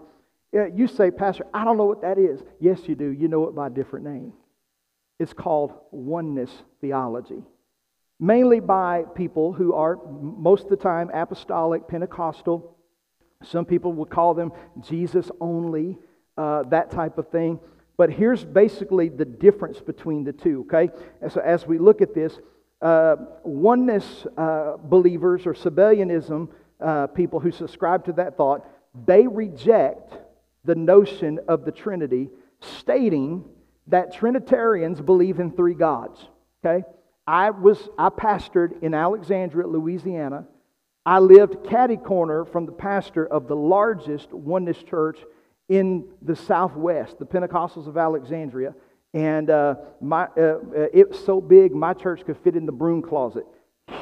You 0.52 0.87
say, 0.87 1.11
Pastor, 1.11 1.47
I 1.52 1.64
don't 1.64 1.76
know 1.76 1.85
what 1.85 2.02
that 2.02 2.18
is. 2.18 2.40
Yes, 2.61 2.80
you 2.87 2.95
do. 2.95 3.11
You 3.11 3.26
know 3.26 3.49
it 3.49 3.54
by 3.54 3.66
a 3.66 3.71
different 3.71 4.06
name. 4.06 4.33
It's 5.18 5.33
called 5.33 5.73
oneness 5.90 6.50
theology, 6.80 7.42
mainly 8.21 8.61
by 8.61 9.04
people 9.16 9.52
who 9.52 9.75
are 9.75 9.99
most 10.21 10.64
of 10.64 10.71
the 10.71 10.76
time 10.76 11.11
apostolic, 11.12 11.88
Pentecostal, 11.88 12.75
some 13.43 13.64
people 13.64 13.93
would 13.95 14.11
call 14.11 14.35
them 14.35 14.52
Jesus 14.81 15.31
only, 15.40 15.99
uh, 16.37 16.62
that 16.64 16.90
type 16.90 17.19
of 17.19 17.28
thing. 17.28 17.61
But 17.97 18.11
here's 18.11 18.45
basically 18.45 19.09
the 19.09 19.25
difference 19.25 19.81
between 19.81 20.25
the 20.25 20.33
two, 20.33 20.66
okay? 20.66 20.93
And 21.23 21.33
so 21.33 21.40
as 21.40 21.66
we 21.66 21.78
look 21.78 22.02
at 22.02 22.14
this, 22.14 22.38
uh, 22.83 23.16
oneness 23.43 24.26
uh, 24.37 24.76
believers 24.76 25.47
or 25.47 25.55
Sabellianism 25.55 26.49
uh, 26.81 27.07
people 27.07 27.40
who 27.40 27.50
subscribe 27.50 28.05
to 28.05 28.12
that 28.12 28.37
thought, 28.37 28.66
they 29.07 29.26
reject 29.26 30.12
the 30.64 30.75
notion 30.75 31.38
of 31.49 31.64
the 31.64 31.73
Trinity, 31.73 32.28
stating 32.61 33.45
that 33.87 34.12
Trinitarians 34.12 35.00
believe 35.00 35.38
in 35.38 35.52
three 35.52 35.75
gods. 35.75 36.26
Okay? 36.64 36.85
I 37.26 37.50
was 37.50 37.88
I 37.99 38.09
pastored 38.09 38.83
in 38.83 38.95
Alexandria, 38.95 39.66
Louisiana. 39.66 40.47
I 41.06 41.20
lived 41.20 41.68
catty 41.70 41.96
corner 41.96 42.44
from 42.44 42.66
the 42.66 42.72
pastor 42.72 43.25
of 43.26 43.46
the 43.46 43.54
largest 43.54 44.32
oneness 44.32 44.82
church 44.82 45.20
in 45.68 46.04
the 46.20 46.34
Southwest, 46.34 47.20
the 47.20 47.25
Pentecostals 47.25 47.86
of 47.86 47.96
Alexandria. 47.96 48.75
And 49.14 49.48
uh, 49.48 49.76
my, 50.00 50.25
uh, 50.36 50.40
uh 50.40 50.58
it 50.92 51.10
was 51.10 51.25
so 51.25 51.40
big, 51.40 51.72
my 51.72 51.94
church 51.94 52.25
could 52.26 52.36
fit 52.38 52.56
in 52.56 52.66
the 52.66 52.72
broom 52.72 53.02
closet. 53.02 53.46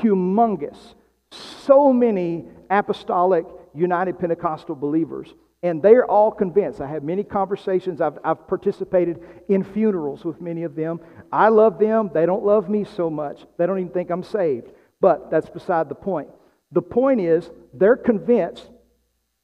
Humongous. 0.00 0.94
So 1.30 1.92
many 1.92 2.46
apostolic 2.70 3.44
United 3.75 4.18
Pentecostal 4.18 4.75
believers. 4.75 5.34
And 5.62 5.82
they're 5.82 6.06
all 6.06 6.30
convinced. 6.30 6.80
I 6.80 6.87
have 6.87 7.02
many 7.02 7.23
conversations. 7.23 8.00
I've, 8.00 8.18
I've 8.25 8.46
participated 8.49 9.20
in 9.49 9.62
funerals 9.62 10.25
with 10.25 10.40
many 10.40 10.62
of 10.62 10.75
them. 10.75 11.00
I 11.30 11.49
love 11.49 11.78
them. 11.78 12.11
They 12.14 12.25
don't 12.25 12.44
love 12.44 12.70
me 12.70 12.84
so 12.84 13.11
much. 13.11 13.44
They 13.58 13.66
don't 13.66 13.78
even 13.78 13.92
think 13.92 14.11
I'm 14.11 14.23
saved. 14.23 14.70
But 15.00 15.30
that's 15.30 15.50
beside 15.50 15.90
the 15.90 15.94
point. 15.94 16.28
The 16.75 16.83
point 16.83 17.21
is, 17.23 17.50
they're 17.73 17.97
convinced 17.97 18.69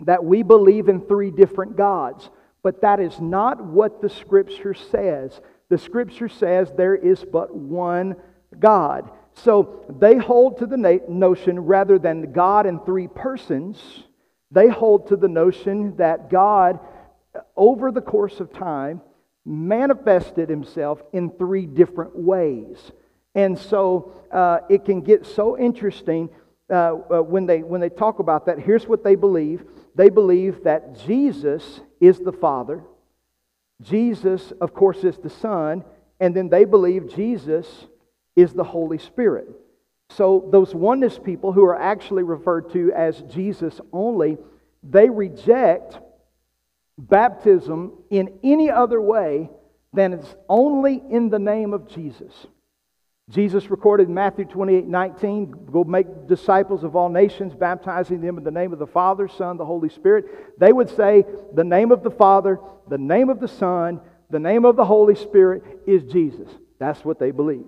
that 0.00 0.22
we 0.22 0.42
believe 0.42 0.88
in 0.88 1.00
three 1.00 1.30
different 1.30 1.76
gods. 1.76 2.28
But 2.62 2.82
that 2.82 3.00
is 3.00 3.18
not 3.20 3.64
what 3.64 4.02
the 4.02 4.10
Scripture 4.10 4.74
says. 4.74 5.40
The 5.70 5.78
Scripture 5.78 6.28
says 6.28 6.70
there 6.76 6.94
is 6.94 7.24
but 7.24 7.54
one 7.54 8.16
God. 8.58 9.10
So 9.32 9.86
they 9.88 10.18
hold 10.18 10.58
to 10.58 10.66
the 10.66 11.00
notion 11.08 11.60
rather 11.60 11.98
than 11.98 12.32
God 12.32 12.66
in 12.66 12.80
three 12.80 13.08
persons 13.08 14.04
they 14.50 14.68
hold 14.68 15.08
to 15.08 15.16
the 15.16 15.28
notion 15.28 15.96
that 15.96 16.28
God, 16.28 16.80
over 17.56 17.92
the 17.92 18.00
course 18.00 18.40
of 18.40 18.52
time, 18.52 19.00
manifested 19.44 20.48
himself 20.48 21.02
in 21.12 21.30
three 21.30 21.66
different 21.66 22.16
ways. 22.16 22.92
And 23.34 23.56
so 23.56 24.12
uh, 24.32 24.60
it 24.68 24.84
can 24.84 25.02
get 25.02 25.24
so 25.24 25.56
interesting 25.56 26.30
uh, 26.70 26.74
uh, 27.10 27.22
when, 27.22 27.46
they, 27.46 27.62
when 27.62 27.80
they 27.80 27.88
talk 27.88 28.18
about 28.18 28.46
that. 28.46 28.58
Here's 28.58 28.86
what 28.86 29.04
they 29.04 29.14
believe 29.14 29.64
they 29.94 30.08
believe 30.08 30.64
that 30.64 30.98
Jesus 31.04 31.80
is 32.00 32.18
the 32.18 32.32
Father, 32.32 32.82
Jesus, 33.82 34.52
of 34.60 34.72
course, 34.72 35.04
is 35.04 35.18
the 35.18 35.30
Son, 35.30 35.84
and 36.20 36.34
then 36.34 36.48
they 36.48 36.64
believe 36.64 37.14
Jesus 37.14 37.66
is 38.36 38.52
the 38.52 38.64
Holy 38.64 38.98
Spirit. 38.98 39.48
So, 40.10 40.48
those 40.50 40.74
oneness 40.74 41.18
people 41.18 41.52
who 41.52 41.64
are 41.64 41.80
actually 41.80 42.22
referred 42.22 42.72
to 42.72 42.92
as 42.92 43.22
Jesus 43.22 43.80
only, 43.92 44.38
they 44.82 45.08
reject 45.08 45.98
baptism 46.98 47.92
in 48.10 48.38
any 48.42 48.70
other 48.70 49.00
way 49.00 49.50
than 49.92 50.12
it's 50.12 50.34
only 50.48 51.02
in 51.10 51.30
the 51.30 51.38
name 51.38 51.72
of 51.72 51.88
Jesus. 51.88 52.46
Jesus 53.30 53.70
recorded 53.70 54.08
in 54.08 54.14
Matthew 54.14 54.44
28 54.44 54.86
19, 54.86 55.66
go 55.70 55.84
make 55.84 56.26
disciples 56.26 56.82
of 56.82 56.96
all 56.96 57.08
nations, 57.08 57.54
baptizing 57.54 58.20
them 58.20 58.36
in 58.38 58.44
the 58.44 58.50
name 58.50 58.72
of 58.72 58.80
the 58.80 58.86
Father, 58.86 59.28
Son, 59.28 59.56
the 59.56 59.64
Holy 59.64 59.88
Spirit. 59.88 60.58
They 60.58 60.72
would 60.72 60.90
say, 60.90 61.24
the 61.54 61.64
name 61.64 61.92
of 61.92 62.02
the 62.02 62.10
Father, 62.10 62.58
the 62.88 62.98
name 62.98 63.28
of 63.28 63.38
the 63.38 63.48
Son, 63.48 64.00
the 64.30 64.40
name 64.40 64.64
of 64.64 64.74
the 64.74 64.84
Holy 64.84 65.14
Spirit 65.14 65.62
is 65.86 66.02
Jesus. 66.04 66.48
That's 66.80 67.04
what 67.04 67.20
they 67.20 67.30
believe. 67.30 67.66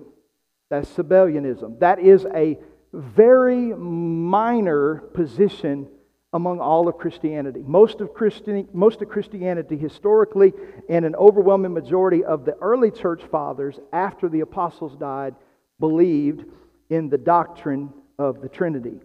That's 0.68 0.88
Sabellianism. 0.90 1.78
That 1.78 2.00
is 2.00 2.26
a 2.34 2.58
very 2.92 3.72
minor 3.74 4.96
position 5.14 5.86
among 6.32 6.60
all 6.60 6.88
of 6.88 6.96
Christianity. 6.96 7.62
Most 7.64 8.00
of, 8.00 8.14
Christi- 8.14 8.66
most 8.72 9.02
of 9.02 9.08
Christianity, 9.08 9.76
historically, 9.76 10.52
and 10.88 11.04
an 11.04 11.14
overwhelming 11.16 11.74
majority 11.74 12.24
of 12.24 12.44
the 12.44 12.56
early 12.56 12.90
church 12.90 13.22
fathers 13.30 13.78
after 13.92 14.28
the 14.28 14.40
apostles 14.40 14.96
died, 14.96 15.34
believed 15.82 16.44
in 16.90 17.08
the 17.08 17.18
doctrine 17.18 17.92
of 18.16 18.40
the 18.40 18.48
Trinity. 18.48 19.00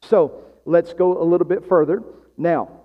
So 0.00 0.44
let's 0.64 0.94
go 0.94 1.22
a 1.22 1.26
little 1.26 1.46
bit 1.46 1.68
further. 1.68 2.02
Now, 2.38 2.80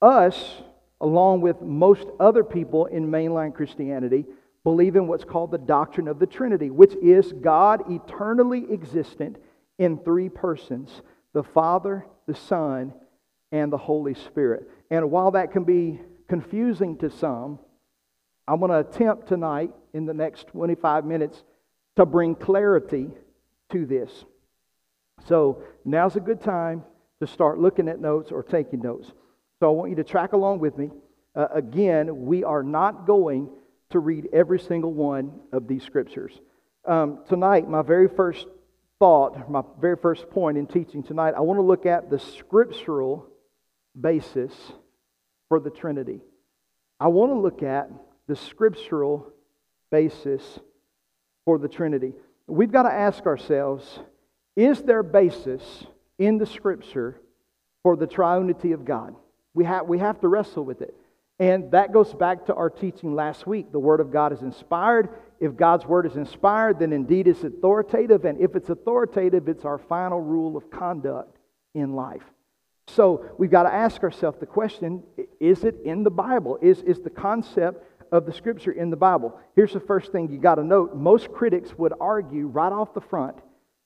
us, 0.00 0.62
along 1.00 1.40
with 1.40 1.60
most 1.60 2.06
other 2.20 2.44
people 2.44 2.86
in 2.86 3.10
mainline 3.10 3.52
Christianity, 3.52 4.24
believe 4.62 4.94
in 4.94 5.08
what's 5.08 5.24
called 5.24 5.50
the 5.50 5.58
doctrine 5.58 6.06
of 6.06 6.20
the 6.20 6.26
Trinity, 6.26 6.70
which 6.70 6.94
is 7.02 7.32
God 7.32 7.90
eternally 7.90 8.64
existent 8.70 9.38
in 9.78 9.98
three 9.98 10.28
persons 10.28 11.02
the 11.32 11.42
Father, 11.42 12.06
the 12.28 12.34
Son, 12.36 12.94
and 13.50 13.72
the 13.72 13.78
Holy 13.78 14.14
Spirit. 14.14 14.70
And 14.88 15.10
while 15.10 15.32
that 15.32 15.50
can 15.50 15.64
be 15.64 15.98
confusing 16.28 16.96
to 16.98 17.10
some, 17.10 17.58
I'm 18.46 18.60
going 18.60 18.70
to 18.70 18.88
attempt 18.88 19.26
tonight 19.26 19.72
in 19.92 20.06
the 20.06 20.14
next 20.14 20.46
25 20.46 21.04
minutes 21.04 21.42
to 21.96 22.06
bring 22.06 22.34
clarity 22.34 23.10
to 23.70 23.86
this. 23.86 24.24
So 25.26 25.62
now's 25.84 26.16
a 26.16 26.20
good 26.20 26.40
time 26.40 26.84
to 27.20 27.26
start 27.26 27.58
looking 27.58 27.88
at 27.88 28.00
notes 28.00 28.32
or 28.32 28.42
taking 28.42 28.80
notes. 28.80 29.12
So 29.60 29.68
I 29.68 29.70
want 29.70 29.90
you 29.90 29.96
to 29.96 30.04
track 30.04 30.32
along 30.32 30.58
with 30.58 30.76
me. 30.76 30.90
Uh, 31.34 31.46
again, 31.52 32.24
we 32.26 32.44
are 32.44 32.62
not 32.62 33.06
going 33.06 33.48
to 33.90 33.98
read 33.98 34.28
every 34.32 34.58
single 34.58 34.92
one 34.92 35.40
of 35.52 35.68
these 35.68 35.84
scriptures. 35.84 36.32
Um, 36.84 37.20
tonight, 37.28 37.68
my 37.68 37.82
very 37.82 38.08
first 38.08 38.46
thought, 38.98 39.48
my 39.50 39.62
very 39.80 39.96
first 39.96 40.30
point 40.30 40.58
in 40.58 40.66
teaching 40.66 41.02
tonight, 41.02 41.34
I 41.36 41.40
want 41.40 41.58
to 41.58 41.62
look 41.62 41.86
at 41.86 42.10
the 42.10 42.18
scriptural 42.18 43.26
basis 43.98 44.52
for 45.48 45.60
the 45.60 45.70
Trinity. 45.70 46.20
I 46.98 47.08
want 47.08 47.32
to 47.32 47.38
look 47.38 47.62
at 47.62 47.90
the 48.26 48.36
scriptural 48.36 49.32
basis 49.90 50.42
for 51.44 51.58
the 51.58 51.68
Trinity. 51.68 52.14
We've 52.46 52.72
got 52.72 52.84
to 52.84 52.92
ask 52.92 53.26
ourselves 53.26 54.00
is 54.56 54.82
there 54.82 55.02
basis 55.02 55.62
in 56.18 56.38
the 56.38 56.46
scripture 56.46 57.20
for 57.82 57.96
the 57.96 58.06
triunity 58.06 58.74
of 58.74 58.84
God? 58.84 59.14
We 59.54 59.64
have, 59.64 59.86
we 59.86 59.98
have 59.98 60.20
to 60.20 60.28
wrestle 60.28 60.64
with 60.64 60.82
it. 60.82 60.94
And 61.38 61.72
that 61.72 61.92
goes 61.92 62.12
back 62.12 62.46
to 62.46 62.54
our 62.54 62.70
teaching 62.70 63.14
last 63.14 63.46
week. 63.46 63.72
The 63.72 63.78
Word 63.78 64.00
of 64.00 64.12
God 64.12 64.32
is 64.32 64.42
inspired. 64.42 65.08
If 65.40 65.56
God's 65.56 65.86
Word 65.86 66.06
is 66.06 66.16
inspired, 66.16 66.78
then 66.78 66.92
indeed 66.92 67.26
it's 67.26 67.42
authoritative. 67.42 68.24
And 68.24 68.40
if 68.40 68.54
it's 68.54 68.68
authoritative, 68.68 69.48
it's 69.48 69.64
our 69.64 69.78
final 69.78 70.20
rule 70.20 70.56
of 70.56 70.70
conduct 70.70 71.36
in 71.74 71.94
life. 71.94 72.22
So 72.88 73.24
we've 73.38 73.50
got 73.50 73.62
to 73.62 73.72
ask 73.72 74.02
ourselves 74.02 74.38
the 74.38 74.46
question 74.46 75.02
is 75.40 75.64
it 75.64 75.76
in 75.84 76.04
the 76.04 76.10
Bible? 76.10 76.58
Is, 76.60 76.82
is 76.82 77.00
the 77.00 77.10
concept 77.10 77.91
of 78.12 78.26
the 78.26 78.32
Scripture 78.32 78.70
in 78.70 78.90
the 78.90 78.96
Bible? 78.96 79.38
Here's 79.56 79.72
the 79.72 79.80
first 79.80 80.12
thing 80.12 80.30
you 80.30 80.38
got 80.38 80.56
to 80.56 80.64
note 80.64 80.94
most 80.94 81.32
critics 81.32 81.76
would 81.76 81.92
argue 82.00 82.46
right 82.46 82.72
off 82.72 82.94
the 82.94 83.00
front, 83.00 83.36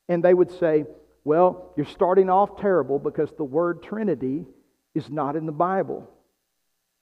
and 0.08 0.22
they 0.22 0.34
would 0.34 0.50
say, 0.50 0.84
well, 1.24 1.72
you're 1.76 1.86
starting 1.86 2.28
off 2.30 2.60
terrible 2.60 2.98
because 2.98 3.30
the 3.36 3.44
word 3.44 3.82
Trinity 3.82 4.44
is 4.94 5.10
not 5.10 5.34
in 5.34 5.46
the 5.46 5.52
Bible. 5.52 6.08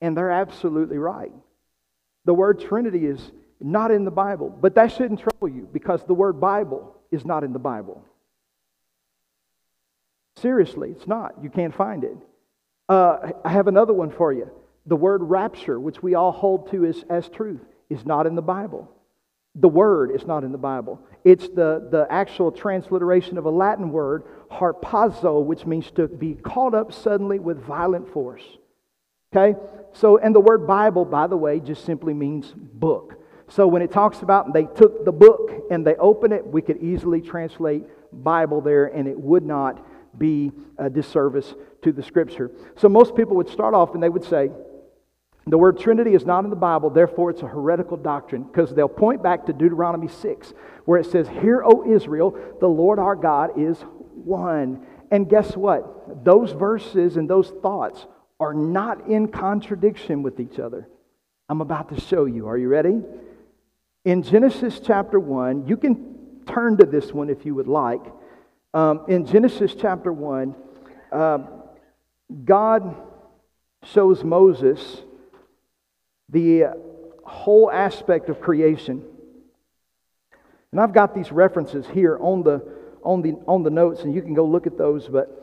And 0.01 0.17
they're 0.17 0.31
absolutely 0.31 0.97
right. 0.97 1.31
The 2.25 2.33
word 2.33 2.59
Trinity 2.59 3.05
is 3.05 3.31
not 3.61 3.91
in 3.91 4.03
the 4.03 4.11
Bible, 4.11 4.49
but 4.49 4.75
that 4.75 4.91
shouldn't 4.91 5.19
trouble 5.19 5.47
you 5.47 5.69
because 5.71 6.03
the 6.03 6.13
word 6.13 6.41
Bible 6.41 6.95
is 7.11 7.23
not 7.23 7.43
in 7.43 7.53
the 7.53 7.59
Bible. 7.59 8.03
Seriously, 10.37 10.89
it's 10.89 11.07
not. 11.07 11.35
You 11.41 11.49
can't 11.49 11.73
find 11.73 12.03
it. 12.03 12.17
Uh, 12.89 13.31
I 13.43 13.49
have 13.49 13.67
another 13.67 13.93
one 13.93 14.11
for 14.11 14.33
you. 14.33 14.49
The 14.85 14.95
word 14.95 15.23
rapture, 15.23 15.79
which 15.79 16.03
we 16.03 16.15
all 16.15 16.31
hold 16.31 16.69
to 16.71 16.85
as, 16.85 17.03
as 17.09 17.29
truth, 17.29 17.61
is 17.89 18.05
not 18.05 18.27
in 18.27 18.35
the 18.35 18.41
Bible. 18.41 18.91
The 19.55 19.69
word 19.69 20.11
is 20.11 20.25
not 20.25 20.43
in 20.43 20.51
the 20.51 20.57
Bible. 20.57 20.99
It's 21.23 21.47
the, 21.47 21.87
the 21.89 22.05
actual 22.09 22.51
transliteration 22.51 23.37
of 23.37 23.45
a 23.45 23.49
Latin 23.49 23.89
word, 23.89 24.23
harpazo, 24.51 25.43
which 25.43 25.65
means 25.65 25.89
to 25.91 26.07
be 26.07 26.35
caught 26.35 26.75
up 26.75 26.91
suddenly 26.91 27.39
with 27.39 27.63
violent 27.63 28.11
force. 28.11 28.43
Okay? 29.33 29.57
So, 29.93 30.17
and 30.17 30.35
the 30.35 30.41
word 30.41 30.67
Bible, 30.67 31.05
by 31.05 31.27
the 31.27 31.37
way, 31.37 31.59
just 31.59 31.85
simply 31.85 32.13
means 32.13 32.53
book. 32.55 33.15
So 33.47 33.67
when 33.67 33.81
it 33.81 33.91
talks 33.91 34.21
about 34.21 34.53
they 34.53 34.65
took 34.65 35.05
the 35.05 35.11
book 35.11 35.51
and 35.69 35.85
they 35.85 35.95
opened 35.95 36.33
it, 36.33 36.45
we 36.45 36.61
could 36.61 36.81
easily 36.81 37.21
translate 37.21 37.83
Bible 38.11 38.61
there 38.61 38.85
and 38.85 39.07
it 39.07 39.19
would 39.19 39.45
not 39.45 39.85
be 40.17 40.51
a 40.77 40.89
disservice 40.89 41.53
to 41.83 41.91
the 41.91 42.01
scripture. 42.01 42.51
So 42.75 42.89
most 42.89 43.15
people 43.15 43.35
would 43.35 43.49
start 43.49 43.73
off 43.73 43.93
and 43.93 44.01
they 44.01 44.09
would 44.09 44.23
say, 44.23 44.49
the 45.47 45.57
word 45.57 45.79
Trinity 45.79 46.15
is 46.15 46.25
not 46.25 46.43
in 46.43 46.49
the 46.49 46.55
Bible, 46.55 46.89
therefore 46.89 47.29
it's 47.29 47.43
a 47.43 47.47
heretical 47.47 47.97
doctrine, 47.97 48.43
because 48.43 48.73
they'll 48.73 48.87
point 48.87 49.21
back 49.21 49.45
to 49.45 49.53
Deuteronomy 49.53 50.07
6, 50.07 50.53
where 50.85 50.99
it 50.99 51.05
says, 51.05 51.27
Hear, 51.27 51.63
O 51.63 51.89
Israel, 51.89 52.35
the 52.59 52.67
Lord 52.67 52.97
our 52.97 53.15
God 53.15 53.51
is 53.59 53.79
one. 54.13 54.85
And 55.11 55.29
guess 55.29 55.55
what? 55.55 56.25
Those 56.25 56.51
verses 56.51 57.17
and 57.17 57.29
those 57.29 57.51
thoughts 57.61 58.07
are 58.39 58.53
not 58.53 59.07
in 59.07 59.27
contradiction 59.27 60.23
with 60.23 60.39
each 60.39 60.57
other. 60.57 60.89
I'm 61.47 61.61
about 61.61 61.89
to 61.89 62.01
show 62.01 62.25
you. 62.25 62.47
Are 62.47 62.57
you 62.57 62.67
ready? 62.67 63.01
In 64.03 64.23
Genesis 64.23 64.79
chapter 64.79 65.19
1, 65.19 65.67
you 65.67 65.77
can 65.77 66.41
turn 66.47 66.77
to 66.77 66.85
this 66.85 67.13
one 67.13 67.29
if 67.29 67.45
you 67.45 67.53
would 67.53 67.67
like. 67.67 68.01
Um, 68.73 69.05
in 69.07 69.25
Genesis 69.25 69.75
chapter 69.79 70.11
1, 70.11 70.55
uh, 71.11 71.37
God 72.43 72.95
shows 73.83 74.23
Moses 74.23 75.03
the 76.29 76.65
whole 77.23 77.71
aspect 77.71 78.29
of 78.29 78.39
creation. 78.39 79.03
And 80.71 80.81
I've 80.81 80.93
got 80.93 81.15
these 81.15 81.31
references 81.31 81.85
here 81.87 82.17
on 82.19 82.43
the, 82.43 82.61
on 83.03 83.21
the, 83.21 83.33
on 83.47 83.63
the 83.63 83.69
notes, 83.69 84.01
and 84.01 84.13
you 84.13 84.21
can 84.21 84.33
go 84.33 84.45
look 84.45 84.67
at 84.67 84.77
those, 84.77 85.07
but 85.07 85.41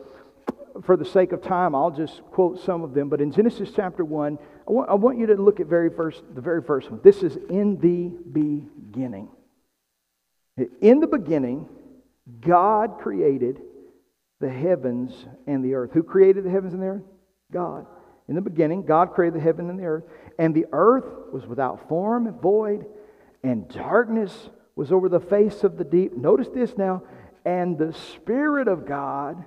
for 0.83 0.97
the 0.97 1.05
sake 1.05 1.31
of 1.31 1.41
time, 1.41 1.75
I'll 1.75 1.91
just 1.91 2.21
quote 2.31 2.59
some 2.63 2.83
of 2.83 2.93
them. 2.93 3.09
But 3.09 3.21
in 3.21 3.31
Genesis 3.31 3.71
chapter 3.75 4.03
1, 4.03 4.37
I 4.67 4.71
want, 4.71 4.89
I 4.89 4.93
want 4.95 5.17
you 5.17 5.27
to 5.27 5.35
look 5.35 5.59
at 5.59 5.67
very 5.67 5.89
first, 5.89 6.23
the 6.33 6.41
very 6.41 6.61
first 6.61 6.89
one. 6.89 6.99
This 7.03 7.23
is 7.23 7.37
in 7.49 7.79
the 7.79 8.09
beginning. 8.31 9.29
In 10.81 10.99
the 10.99 11.07
beginning, 11.07 11.67
God 12.39 12.99
created 12.99 13.61
the 14.39 14.49
heavens 14.49 15.25
and 15.47 15.63
the 15.63 15.75
earth. 15.75 15.91
Who 15.93 16.03
created 16.03 16.43
the 16.43 16.49
heavens 16.49 16.73
and 16.73 16.81
the 16.81 16.87
earth? 16.87 17.03
God. 17.51 17.85
In 18.27 18.35
the 18.35 18.41
beginning, 18.41 18.83
God 18.83 19.13
created 19.13 19.39
the 19.39 19.43
heaven 19.43 19.69
and 19.69 19.77
the 19.77 19.85
earth, 19.85 20.03
and 20.39 20.55
the 20.55 20.65
earth 20.71 21.05
was 21.31 21.45
without 21.45 21.87
form 21.87 22.27
and 22.27 22.41
void, 22.41 22.85
and 23.43 23.67
darkness 23.69 24.49
was 24.75 24.91
over 24.91 25.09
the 25.09 25.19
face 25.19 25.63
of 25.63 25.77
the 25.77 25.83
deep. 25.83 26.15
Notice 26.15 26.49
this 26.49 26.77
now, 26.77 27.03
and 27.45 27.77
the 27.77 27.93
Spirit 27.93 28.67
of 28.67 28.85
God 28.87 29.43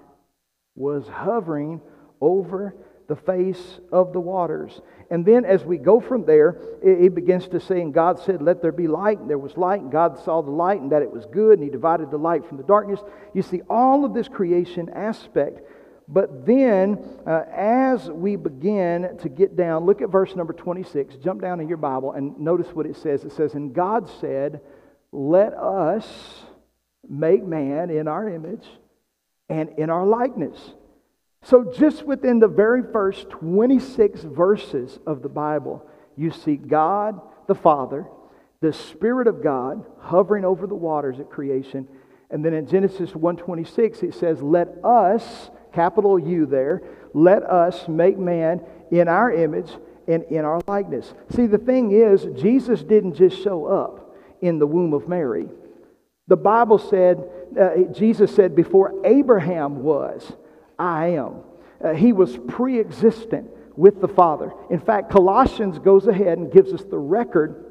was 0.74 1.08
hovering 1.08 1.80
over 2.20 2.76
the 3.08 3.16
face 3.16 3.80
of 3.92 4.12
the 4.12 4.20
waters. 4.20 4.80
And 5.10 5.24
then 5.24 5.44
as 5.44 5.64
we 5.64 5.78
go 5.78 6.00
from 6.00 6.24
there, 6.24 6.58
it, 6.82 7.14
begins 7.14 7.46
to 7.48 7.60
say, 7.60 7.80
and 7.80 7.94
God 7.94 8.18
said, 8.18 8.42
Let 8.42 8.60
there 8.60 8.72
be 8.72 8.88
light. 8.88 9.20
And 9.20 9.30
there 9.30 9.38
was 9.38 9.56
light, 9.56 9.80
and 9.80 9.92
God 9.92 10.18
saw 10.24 10.42
the 10.42 10.50
light, 10.50 10.80
and 10.80 10.90
that 10.90 11.02
it 11.02 11.12
was 11.12 11.24
good, 11.26 11.58
and 11.58 11.62
He 11.62 11.70
divided 11.70 12.10
the 12.10 12.18
light 12.18 12.46
from 12.46 12.56
the 12.56 12.64
darkness. 12.64 13.00
You 13.32 13.42
see 13.42 13.62
all 13.70 14.04
of 14.04 14.12
this 14.12 14.28
creation 14.28 14.90
aspect. 14.90 15.60
But 16.08 16.46
then, 16.46 16.98
uh, 17.26 17.42
as 17.52 18.08
we 18.08 18.36
begin 18.36 19.18
to 19.22 19.28
get 19.28 19.56
down, 19.56 19.84
look 19.84 20.02
at 20.02 20.08
verse 20.08 20.36
number 20.36 20.52
26. 20.52 21.16
Jump 21.16 21.40
down 21.40 21.60
in 21.60 21.68
your 21.68 21.78
Bible 21.78 22.12
and 22.12 22.38
notice 22.38 22.68
what 22.68 22.86
it 22.86 22.96
says. 22.96 23.24
It 23.24 23.32
says, 23.32 23.54
And 23.54 23.74
God 23.74 24.08
said, 24.20 24.60
Let 25.10 25.52
us 25.54 26.06
make 27.08 27.44
man 27.44 27.90
in 27.90 28.06
our 28.06 28.28
image 28.28 28.66
and 29.48 29.70
in 29.78 29.90
our 29.90 30.06
likeness. 30.06 30.74
So, 31.42 31.72
just 31.76 32.04
within 32.04 32.40
the 32.40 32.48
very 32.48 32.82
first 32.92 33.30
26 33.30 34.22
verses 34.22 34.98
of 35.06 35.22
the 35.22 35.28
Bible, 35.28 35.88
you 36.16 36.30
see 36.30 36.56
God 36.56 37.20
the 37.46 37.54
Father, 37.54 38.06
the 38.60 38.72
Spirit 38.72 39.28
of 39.28 39.42
God 39.42 39.84
hovering 40.00 40.44
over 40.44 40.66
the 40.66 40.74
waters 40.74 41.20
at 41.20 41.30
creation. 41.30 41.86
And 42.30 42.44
then 42.44 42.54
in 42.54 42.66
Genesis 42.66 43.14
1:26 43.14 44.02
it 44.02 44.14
says, 44.14 44.42
"Let 44.42 44.84
us, 44.84 45.50
capital 45.76 46.18
U 46.18 46.46
there, 46.46 46.82
let 47.12 47.42
us 47.42 47.86
make 47.88 48.18
man 48.18 48.60
in 48.90 49.08
our 49.08 49.30
image 49.30 49.70
and 50.08 50.22
in 50.24 50.44
our 50.44 50.60
likeness." 50.66 51.14
See, 51.30 51.46
the 51.46 51.58
thing 51.58 51.92
is, 51.92 52.26
Jesus 52.40 52.82
didn't 52.82 53.14
just 53.14 53.36
show 53.42 53.66
up 53.66 54.14
in 54.40 54.58
the 54.58 54.66
womb 54.66 54.92
of 54.92 55.08
Mary. 55.08 55.48
The 56.28 56.36
Bible 56.36 56.78
said, 56.78 57.22
uh, 57.58 57.92
Jesus 57.92 58.34
said, 58.34 58.56
before 58.56 58.92
Abraham 59.04 59.82
was, 59.82 60.32
I 60.78 61.08
am. 61.08 61.36
Uh, 61.82 61.92
he 61.92 62.12
was 62.12 62.38
pre 62.48 62.80
existent 62.80 63.48
with 63.76 64.00
the 64.00 64.08
Father. 64.08 64.52
In 64.70 64.80
fact, 64.80 65.10
Colossians 65.10 65.78
goes 65.78 66.06
ahead 66.06 66.38
and 66.38 66.52
gives 66.52 66.72
us 66.72 66.84
the 66.84 66.98
record 66.98 67.64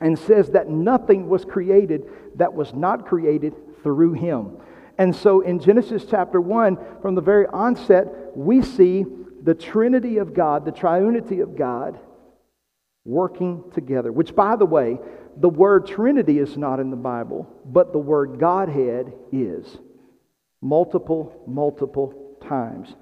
and 0.00 0.18
says 0.18 0.50
that 0.50 0.68
nothing 0.68 1.28
was 1.28 1.44
created 1.44 2.04
that 2.36 2.52
was 2.52 2.72
not 2.72 3.06
created 3.06 3.54
through 3.82 4.14
him. 4.14 4.56
And 5.02 5.16
so 5.16 5.40
in 5.40 5.58
Genesis 5.58 6.04
chapter 6.08 6.40
1, 6.40 6.78
from 7.02 7.16
the 7.16 7.20
very 7.20 7.48
onset, 7.48 8.06
we 8.36 8.62
see 8.62 9.04
the 9.42 9.52
Trinity 9.52 10.18
of 10.18 10.32
God, 10.32 10.64
the 10.64 10.70
triunity 10.70 11.42
of 11.42 11.56
God, 11.56 11.98
working 13.04 13.64
together. 13.74 14.12
Which, 14.12 14.32
by 14.32 14.54
the 14.54 14.64
way, 14.64 15.00
the 15.36 15.48
word 15.48 15.88
Trinity 15.88 16.38
is 16.38 16.56
not 16.56 16.78
in 16.78 16.90
the 16.90 16.96
Bible, 16.96 17.52
but 17.64 17.90
the 17.90 17.98
word 17.98 18.38
Godhead 18.38 19.12
is. 19.32 19.76
Multiple, 20.60 21.42
multiple 21.48 22.36
times. 22.40 22.94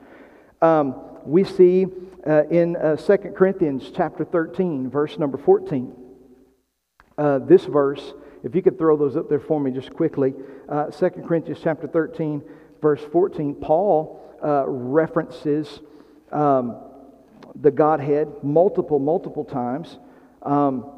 Um, 0.63 0.95
we 1.27 1.45
see 1.45 1.85
uh, 2.27 2.45
in 2.45 2.77
uh, 2.77 2.97
2 2.97 3.17
Corinthians 3.37 3.93
chapter 3.95 4.25
13, 4.25 4.89
verse 4.89 5.19
number 5.19 5.37
14. 5.37 5.95
Uh, 7.19 7.41
this 7.41 7.67
verse, 7.67 8.15
if 8.43 8.55
you 8.55 8.63
could 8.63 8.79
throw 8.79 8.97
those 8.97 9.17
up 9.17 9.29
there 9.29 9.41
for 9.41 9.61
me 9.61 9.71
just 9.71 9.93
quickly. 9.93 10.35
Uh, 10.69 10.87
2 10.87 11.11
Corinthians 11.27 11.61
chapter 11.63 11.87
13, 11.87 12.43
verse 12.81 13.01
14, 13.13 13.55
Paul 13.55 14.21
uh, 14.43 14.65
references 14.67 15.81
um, 16.33 16.77
the 17.55 17.71
Godhead 17.71 18.29
multiple, 18.43 18.99
multiple 18.99 19.45
times. 19.45 19.99
Um, 20.43 20.91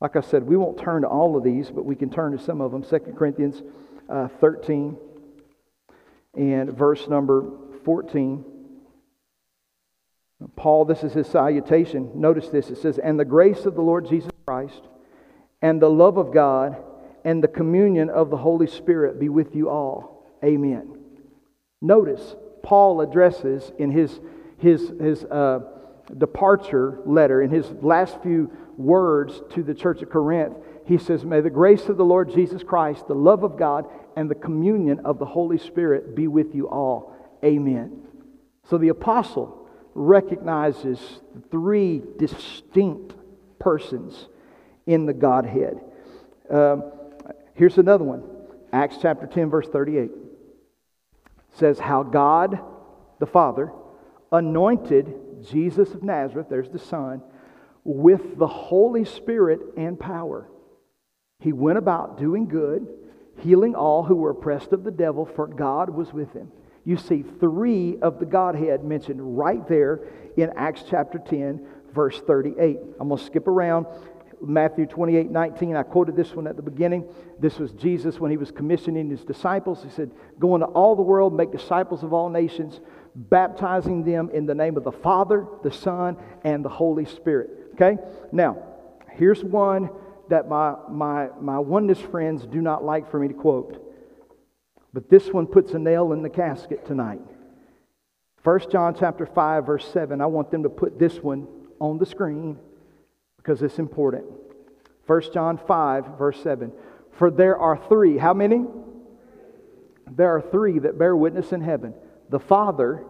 like 0.00 0.14
I 0.14 0.20
said, 0.20 0.44
we 0.44 0.56
won't 0.56 0.78
turn 0.78 1.02
to 1.02 1.08
all 1.08 1.36
of 1.36 1.42
these, 1.42 1.70
but 1.70 1.84
we 1.84 1.96
can 1.96 2.10
turn 2.10 2.36
to 2.36 2.38
some 2.38 2.60
of 2.60 2.70
them. 2.70 2.82
2 2.82 3.14
Corinthians 3.16 3.62
uh, 4.08 4.28
13 4.40 4.96
and 6.34 6.70
verse 6.70 7.08
number 7.08 7.50
14. 7.84 8.44
Paul, 10.54 10.84
this 10.84 11.02
is 11.02 11.14
his 11.14 11.26
salutation. 11.26 12.10
Notice 12.14 12.48
this 12.48 12.68
it 12.68 12.76
says, 12.76 12.98
And 12.98 13.18
the 13.18 13.24
grace 13.24 13.64
of 13.64 13.74
the 13.74 13.80
Lord 13.80 14.06
Jesus 14.06 14.30
Christ, 14.46 14.82
and 15.60 15.82
the 15.82 15.90
love 15.90 16.18
of 16.18 16.32
God, 16.32 16.76
and 17.24 17.42
the 17.42 17.48
communion 17.48 18.08
of 18.08 18.30
the 18.30 18.36
Holy 18.36 18.68
Spirit 18.68 19.18
be 19.18 19.28
with 19.28 19.56
you 19.56 19.68
all. 19.68 20.24
Amen. 20.44 21.00
Notice, 21.82 22.36
Paul 22.62 23.00
addresses 23.00 23.72
in 23.76 23.90
his, 23.90 24.20
his, 24.58 24.92
his 25.00 25.24
uh, 25.24 25.58
departure 26.16 27.00
letter, 27.04 27.42
in 27.42 27.50
his 27.50 27.68
last 27.82 28.22
few 28.22 28.52
words 28.76 29.42
to 29.50 29.64
the 29.64 29.74
church 29.74 30.00
of 30.02 30.10
Corinth, 30.10 30.54
he 30.84 30.96
says, 30.96 31.24
May 31.24 31.40
the 31.40 31.50
grace 31.50 31.88
of 31.88 31.96
the 31.96 32.04
Lord 32.04 32.32
Jesus 32.32 32.62
Christ, 32.62 33.08
the 33.08 33.14
love 33.14 33.42
of 33.42 33.58
God, 33.58 33.86
and 34.16 34.30
the 34.30 34.36
communion 34.36 35.00
of 35.04 35.18
the 35.18 35.26
Holy 35.26 35.58
Spirit 35.58 36.14
be 36.14 36.28
with 36.28 36.54
you 36.54 36.68
all. 36.68 37.16
Amen. 37.44 38.00
So 38.70 38.78
the 38.78 38.90
apostle 38.90 39.68
recognizes 39.94 41.00
three 41.50 42.00
distinct 42.16 43.16
persons 43.58 44.28
in 44.86 45.06
the 45.06 45.12
Godhead. 45.12 45.80
Um, 46.48 46.92
here's 47.54 47.78
another 47.78 48.04
one 48.04 48.22
Acts 48.72 48.96
chapter 49.00 49.26
10, 49.26 49.50
verse 49.50 49.68
38 49.68 50.10
says, 51.56 51.78
How 51.78 52.02
God 52.02 52.58
the 53.18 53.26
Father 53.26 53.72
anointed 54.30 55.14
Jesus 55.48 55.92
of 55.94 56.02
Nazareth, 56.02 56.48
there's 56.48 56.70
the 56.70 56.78
Son, 56.78 57.22
with 57.84 58.38
the 58.38 58.46
Holy 58.46 59.04
Spirit 59.04 59.60
and 59.76 59.98
power. 59.98 60.48
He 61.40 61.52
went 61.52 61.78
about 61.78 62.18
doing 62.18 62.46
good, 62.46 62.86
healing 63.38 63.74
all 63.74 64.02
who 64.02 64.16
were 64.16 64.30
oppressed 64.30 64.72
of 64.72 64.84
the 64.84 64.90
devil, 64.90 65.26
for 65.26 65.46
God 65.46 65.90
was 65.90 66.12
with 66.12 66.32
him. 66.32 66.50
You 66.84 66.96
see 66.96 67.22
three 67.22 67.98
of 68.00 68.18
the 68.18 68.26
Godhead 68.26 68.84
mentioned 68.84 69.36
right 69.36 69.66
there 69.68 70.00
in 70.36 70.50
Acts 70.56 70.84
chapter 70.88 71.18
10, 71.18 71.66
verse 71.92 72.20
38. 72.20 72.78
I'm 73.00 73.08
going 73.08 73.18
to 73.18 73.24
skip 73.24 73.48
around. 73.48 73.86
Matthew 74.40 74.86
28 74.86 75.30
19. 75.30 75.76
I 75.76 75.82
quoted 75.82 76.16
this 76.16 76.34
one 76.34 76.46
at 76.46 76.56
the 76.56 76.62
beginning. 76.62 77.08
This 77.38 77.58
was 77.58 77.72
Jesus 77.72 78.20
when 78.20 78.30
he 78.30 78.36
was 78.36 78.50
commissioning 78.50 79.10
his 79.10 79.24
disciples. 79.24 79.82
He 79.82 79.90
said, 79.90 80.10
Go 80.38 80.54
into 80.54 80.66
all 80.66 80.96
the 80.96 81.02
world, 81.02 81.34
make 81.34 81.52
disciples 81.52 82.02
of 82.02 82.12
all 82.12 82.28
nations, 82.28 82.80
baptizing 83.14 84.04
them 84.04 84.30
in 84.32 84.46
the 84.46 84.54
name 84.54 84.76
of 84.76 84.84
the 84.84 84.92
Father, 84.92 85.46
the 85.62 85.72
Son, 85.72 86.16
and 86.44 86.64
the 86.64 86.68
Holy 86.68 87.04
Spirit. 87.04 87.50
Okay? 87.74 87.96
Now, 88.32 88.62
here's 89.12 89.42
one 89.42 89.90
that 90.28 90.48
my, 90.48 90.74
my, 90.90 91.28
my 91.40 91.58
oneness 91.58 92.00
friends 92.00 92.46
do 92.46 92.60
not 92.60 92.84
like 92.84 93.10
for 93.10 93.18
me 93.18 93.28
to 93.28 93.34
quote. 93.34 93.82
But 94.92 95.08
this 95.08 95.28
one 95.28 95.46
puts 95.46 95.72
a 95.72 95.78
nail 95.78 96.12
in 96.12 96.22
the 96.22 96.30
casket 96.30 96.86
tonight. 96.86 97.20
1 98.42 98.70
John 98.70 98.94
chapter 98.98 99.26
5 99.26 99.66
verse 99.66 99.86
7. 99.92 100.20
I 100.20 100.26
want 100.26 100.50
them 100.50 100.62
to 100.62 100.68
put 100.68 100.98
this 100.98 101.18
one 101.18 101.46
on 101.80 101.98
the 101.98 102.06
screen 102.06 102.58
because 103.46 103.62
it's 103.62 103.78
important. 103.78 104.24
1 105.06 105.22
John 105.32 105.56
5 105.56 106.18
verse 106.18 106.42
7. 106.42 106.72
For 107.12 107.30
there 107.30 107.56
are 107.56 107.76
three. 107.88 108.18
How 108.18 108.34
many? 108.34 108.64
There 110.10 110.34
are 110.34 110.40
three 110.40 110.80
that 110.80 110.98
bear 110.98 111.14
witness 111.14 111.52
in 111.52 111.60
heaven. 111.60 111.94
The 112.28 112.40
Father, 112.40 113.04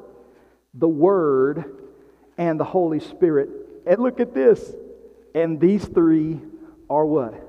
the 0.75 0.89
Word, 0.89 1.65
and 2.37 2.61
the 2.61 2.65
Holy 2.65 3.01
Spirit. 3.01 3.49
And 3.87 3.99
look 3.99 4.21
at 4.21 4.35
this. 4.35 4.75
And 5.35 5.59
these 5.59 5.87
three 5.87 6.39
are 6.91 7.07
what? 7.07 7.43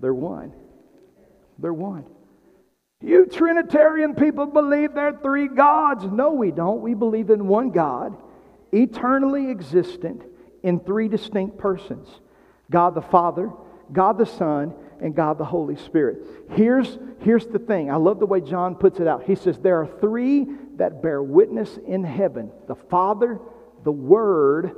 They're 0.00 0.12
one. 0.12 0.52
They're 1.60 1.72
one. 1.72 2.04
You 3.00 3.26
Trinitarian 3.26 4.16
people 4.16 4.46
believe 4.46 4.92
there 4.94 5.06
are 5.06 5.20
three 5.22 5.46
gods. 5.46 6.04
No, 6.04 6.32
we 6.32 6.50
don't. 6.50 6.80
We 6.80 6.94
believe 6.94 7.30
in 7.30 7.46
one 7.46 7.70
God 7.70 8.16
eternally 8.72 9.50
existent 9.50 10.24
in 10.62 10.80
three 10.80 11.08
distinct 11.08 11.58
persons 11.58 12.08
God 12.70 12.94
the 12.94 13.02
Father, 13.02 13.50
God 13.92 14.18
the 14.18 14.26
Son, 14.26 14.74
and 15.00 15.14
God 15.14 15.38
the 15.38 15.44
Holy 15.44 15.76
Spirit. 15.76 16.18
Here's, 16.50 16.98
here's 17.20 17.46
the 17.46 17.58
thing. 17.58 17.90
I 17.90 17.96
love 17.96 18.18
the 18.18 18.26
way 18.26 18.40
John 18.40 18.74
puts 18.74 19.00
it 19.00 19.06
out. 19.06 19.24
He 19.24 19.34
says, 19.34 19.58
There 19.58 19.80
are 19.80 19.86
three 19.86 20.46
that 20.76 21.02
bear 21.02 21.22
witness 21.22 21.78
in 21.86 22.04
heaven 22.04 22.50
the 22.66 22.74
Father, 22.74 23.40
the 23.84 23.92
Word, 23.92 24.74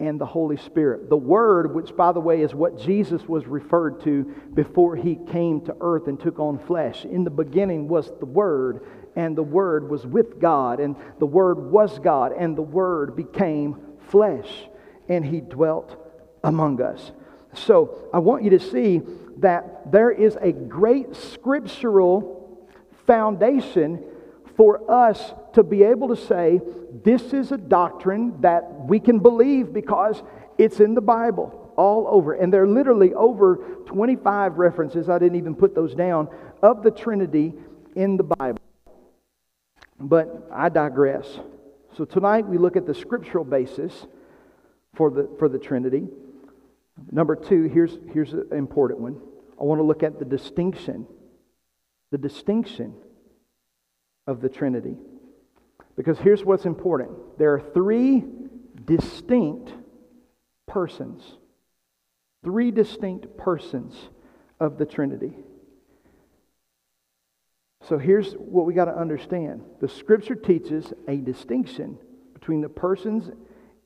and 0.00 0.20
the 0.20 0.26
Holy 0.26 0.56
Spirit. 0.56 1.08
The 1.08 1.16
Word, 1.16 1.74
which, 1.74 1.96
by 1.96 2.12
the 2.12 2.20
way, 2.20 2.42
is 2.42 2.54
what 2.54 2.78
Jesus 2.78 3.22
was 3.28 3.46
referred 3.46 4.02
to 4.02 4.24
before 4.52 4.96
he 4.96 5.16
came 5.30 5.60
to 5.62 5.76
earth 5.80 6.08
and 6.08 6.18
took 6.18 6.40
on 6.40 6.58
flesh. 6.58 7.04
In 7.04 7.24
the 7.24 7.30
beginning 7.30 7.88
was 7.88 8.10
the 8.18 8.26
Word, 8.26 8.84
and 9.14 9.36
the 9.36 9.42
Word 9.42 9.88
was 9.88 10.06
with 10.06 10.40
God, 10.40 10.80
and 10.80 10.96
the 11.20 11.26
Word 11.26 11.70
was 11.70 11.98
God, 12.00 12.32
and 12.32 12.56
the 12.56 12.62
Word 12.62 13.14
became 13.14 13.76
flesh, 14.08 14.68
and 15.08 15.24
he 15.24 15.40
dwelt 15.40 15.96
among 16.44 16.80
us. 16.80 17.12
So 17.54 18.08
I 18.12 18.18
want 18.18 18.44
you 18.44 18.50
to 18.50 18.60
see 18.60 19.02
that 19.38 19.90
there 19.90 20.10
is 20.10 20.36
a 20.40 20.52
great 20.52 21.14
scriptural 21.14 22.68
foundation 23.06 24.04
for 24.56 24.90
us 24.90 25.32
to 25.54 25.62
be 25.62 25.82
able 25.82 26.08
to 26.08 26.16
say, 26.16 26.60
this 27.04 27.32
is 27.32 27.52
a 27.52 27.56
doctrine 27.56 28.40
that 28.40 28.86
we 28.86 29.00
can 29.00 29.18
believe 29.18 29.72
because 29.72 30.22
it's 30.58 30.80
in 30.80 30.94
the 30.94 31.00
Bible 31.00 31.72
all 31.76 32.06
over. 32.08 32.34
And 32.34 32.52
there 32.52 32.62
are 32.62 32.68
literally 32.68 33.14
over 33.14 33.56
25 33.86 34.58
references, 34.58 35.08
I 35.08 35.18
didn't 35.18 35.38
even 35.38 35.54
put 35.54 35.74
those 35.74 35.94
down, 35.94 36.28
of 36.62 36.82
the 36.82 36.90
Trinity 36.90 37.54
in 37.96 38.16
the 38.16 38.24
Bible. 38.24 38.60
But 39.98 40.48
I 40.52 40.68
digress. 40.68 41.38
So 41.96 42.04
tonight 42.04 42.46
we 42.46 42.58
look 42.58 42.76
at 42.76 42.86
the 42.86 42.94
scriptural 42.94 43.44
basis 43.44 44.06
for 44.94 45.10
the, 45.10 45.28
for 45.38 45.48
the 45.48 45.58
Trinity. 45.58 46.06
Number 47.10 47.36
two, 47.36 47.64
here's, 47.64 47.98
here's 48.12 48.32
an 48.32 48.48
important 48.52 49.00
one. 49.00 49.20
I 49.60 49.64
want 49.64 49.78
to 49.78 49.84
look 49.84 50.02
at 50.02 50.18
the 50.18 50.24
distinction, 50.24 51.06
the 52.10 52.18
distinction 52.18 52.94
of 54.26 54.40
the 54.40 54.48
Trinity. 54.48 54.96
Because 55.96 56.18
here's 56.18 56.44
what's 56.44 56.64
important 56.64 57.10
there 57.38 57.52
are 57.54 57.60
three 57.60 58.24
distinct 58.84 59.72
persons, 60.66 61.22
three 62.44 62.70
distinct 62.70 63.36
persons 63.36 63.94
of 64.58 64.78
the 64.78 64.86
Trinity. 64.86 65.32
So 67.88 67.98
here's 67.98 68.34
what 68.34 68.64
we 68.64 68.74
got 68.74 68.84
to 68.84 68.96
understand 68.96 69.62
the 69.80 69.88
scripture 69.88 70.34
teaches 70.34 70.92
a 71.08 71.16
distinction 71.16 71.98
between 72.32 72.60
the 72.60 72.68
persons 72.68 73.30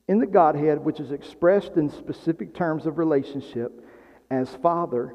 in 0.09 0.19
the 0.19 0.27
Godhead, 0.27 0.79
which 0.79 1.01
is 1.01 1.11
expressed 1.11 1.73
in 1.77 1.91
specific 1.91 2.55
terms 2.55 2.87
of 2.87 2.99
relationship 2.99 3.85
as 4.31 4.49
Father, 4.63 5.15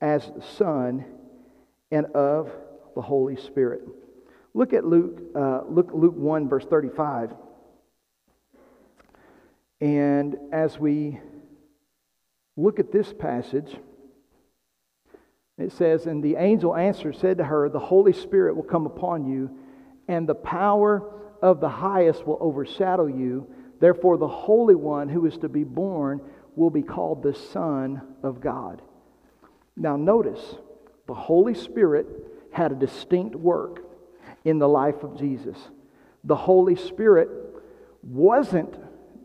as 0.00 0.30
Son, 0.56 1.04
and 1.90 2.06
of 2.06 2.50
the 2.94 3.02
Holy 3.02 3.36
Spirit. 3.36 3.82
Look 4.54 4.72
at 4.72 4.84
Luke, 4.84 5.20
uh, 5.34 5.62
look 5.68 5.90
Luke 5.92 6.16
1, 6.16 6.48
verse 6.48 6.64
35. 6.64 7.34
And 9.80 10.36
as 10.52 10.78
we 10.78 11.20
look 12.56 12.80
at 12.80 12.90
this 12.90 13.12
passage, 13.12 13.76
it 15.58 15.72
says, 15.72 16.06
And 16.06 16.22
the 16.22 16.36
angel 16.36 16.74
answered, 16.74 17.16
said 17.16 17.38
to 17.38 17.44
her, 17.44 17.68
The 17.68 17.78
Holy 17.78 18.12
Spirit 18.12 18.56
will 18.56 18.62
come 18.62 18.86
upon 18.86 19.26
you, 19.26 19.50
and 20.08 20.28
the 20.28 20.34
power 20.34 21.12
of 21.42 21.60
the 21.60 21.68
highest 21.68 22.26
will 22.26 22.38
overshadow 22.40 23.06
you. 23.06 23.46
Therefore, 23.78 24.16
the 24.16 24.28
Holy 24.28 24.74
One 24.74 25.08
who 25.08 25.26
is 25.26 25.36
to 25.38 25.48
be 25.48 25.64
born 25.64 26.20
will 26.54 26.70
be 26.70 26.82
called 26.82 27.22
the 27.22 27.34
Son 27.34 28.00
of 28.22 28.40
God. 28.40 28.80
Now, 29.76 29.96
notice 29.96 30.56
the 31.06 31.14
Holy 31.14 31.54
Spirit 31.54 32.06
had 32.52 32.72
a 32.72 32.76
distinct 32.76 33.36
work 33.36 33.84
in 34.44 34.58
the 34.58 34.68
life 34.68 35.02
of 35.02 35.18
Jesus. 35.18 35.58
The 36.24 36.36
Holy 36.36 36.76
Spirit 36.76 37.28
wasn't 38.02 38.76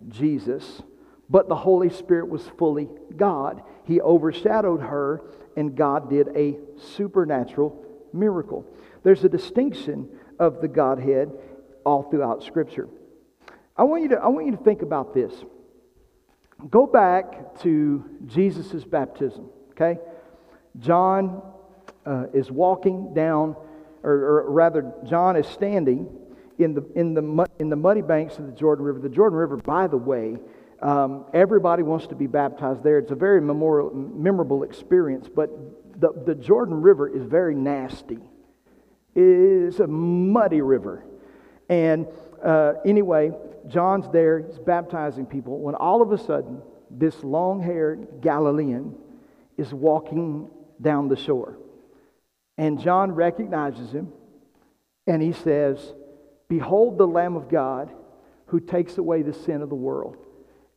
Jesus, 0.10 0.82
but 1.30 1.48
the 1.48 1.56
Holy 1.56 1.90
Spirit 1.90 2.28
was 2.28 2.46
fully 2.58 2.90
God. 3.16 3.64
He 3.86 4.02
overshadowed 4.02 4.82
her, 4.82 5.22
and 5.56 5.76
God 5.76 6.10
did 6.10 6.28
a 6.36 6.58
supernatural 6.96 7.86
miracle. 8.14 8.66
There's 9.04 9.24
a 9.24 9.30
distinction 9.30 10.10
of 10.38 10.62
the 10.62 10.68
Godhead 10.68 11.32
all 11.86 12.04
throughout 12.04 12.44
Scripture. 12.44 12.90
I 13.78 13.84
want 13.84 14.04
you 14.04 14.10
to, 14.10 14.18
I 14.18 14.28
want 14.28 14.46
you 14.46 14.52
to 14.52 14.64
think 14.64 14.82
about 14.82 15.14
this. 15.14 15.34
Go 16.70 16.86
back 16.86 17.60
to 17.62 18.04
Jesus' 18.28 18.84
baptism, 18.84 19.50
okay? 19.72 20.00
John 20.80 21.42
uh, 22.06 22.26
is 22.34 22.52
walking 22.52 23.14
down, 23.14 23.56
or, 24.04 24.12
or, 24.12 24.52
rather, 24.52 24.94
John 25.08 25.36
is 25.36 25.48
standing 25.48 26.08
in 26.60 26.74
the, 26.76 26.86
in, 26.96 27.14
the, 27.14 27.48
in 27.60 27.70
the 27.70 27.76
muddy 27.76 28.02
banks 28.02 28.38
of 28.38 28.46
the 28.46 28.52
Jordan 28.52 28.86
River. 28.86 29.00
The 29.00 29.10
Jordan 29.10 29.40
River, 29.40 29.58
by 29.58 29.88
the 29.88 29.98
way, 29.98 30.38
um, 30.82 31.26
everybody 31.34 31.84
wants 31.84 32.08
to 32.08 32.16
be 32.16 32.28
baptized 32.28 32.84
there. 32.84 33.00
It's 33.00 33.12
a 33.12 33.16
very 33.16 33.42
memorial, 33.42 33.92
memorable 33.94 34.64
experience, 34.64 35.28
but 35.34 35.50
the, 36.00 36.12
the 36.26 36.36
Jordan 36.36 36.82
River 36.82 37.08
is 37.08 37.24
very 37.24 37.56
nasty. 37.56 38.20
It's 39.16 39.80
a 39.80 39.88
muddy 39.88 40.62
river. 40.62 41.06
And 41.72 42.06
uh, 42.44 42.74
anyway, 42.86 43.32
John's 43.68 44.06
there, 44.12 44.40
he's 44.40 44.60
baptizing 44.60 45.26
people, 45.26 45.58
when 45.58 45.74
all 45.74 46.02
of 46.02 46.12
a 46.12 46.18
sudden, 46.18 46.62
this 46.90 47.24
long 47.24 47.62
haired 47.62 48.20
Galilean 48.20 48.94
is 49.58 49.74
walking 49.74 50.50
down 50.82 51.08
the 51.08 51.16
shore. 51.16 51.58
And 52.58 52.78
John 52.78 53.14
recognizes 53.14 53.92
him 53.92 54.12
and 55.08 55.22
he 55.22 55.32
says, 55.32 55.94
Behold 56.50 56.98
the 56.98 57.08
Lamb 57.08 57.38
of 57.38 57.50
God 57.50 57.90
who 58.48 58.60
takes 58.60 58.98
away 58.98 59.22
the 59.22 59.34
sin 59.34 59.62
of 59.62 59.70
the 59.70 59.76
world. 59.76 60.18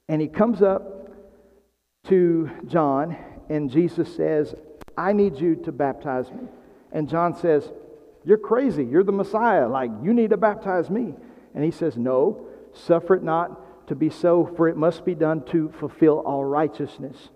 And 0.09 0.23
he 0.23 0.29
comes 0.29 0.63
up 0.63 1.11
to 2.05 2.49
John 2.67 3.17
and 3.51 3.69
Jesus 3.69 4.15
says, 4.15 4.55
I 4.97 5.13
need 5.13 5.41
you 5.41 5.57
to 5.57 5.73
baptize 5.73 6.31
me. 6.31 6.47
And 6.93 7.09
John 7.09 7.35
says, 7.37 7.69
You're 8.25 8.39
crazy. 8.39 8.85
You're 8.85 9.05
the 9.05 9.13
Messiah. 9.13 9.69
Like, 9.69 9.91
you 10.03 10.15
need 10.15 10.31
to 10.31 10.37
baptize 10.37 10.91
me. 10.91 11.15
And 11.55 11.65
he 11.65 11.71
says, 11.71 11.97
No, 11.97 12.47
suffer 12.73 13.15
it 13.15 13.23
not 13.23 13.89
to 13.89 13.95
be 13.95 14.11
so, 14.11 14.47
for 14.57 14.69
it 14.69 14.77
must 14.77 15.05
be 15.05 15.15
done 15.15 15.45
to 15.47 15.73
fulfill 15.79 16.21
all 16.21 16.45
righteousness. 16.45 17.29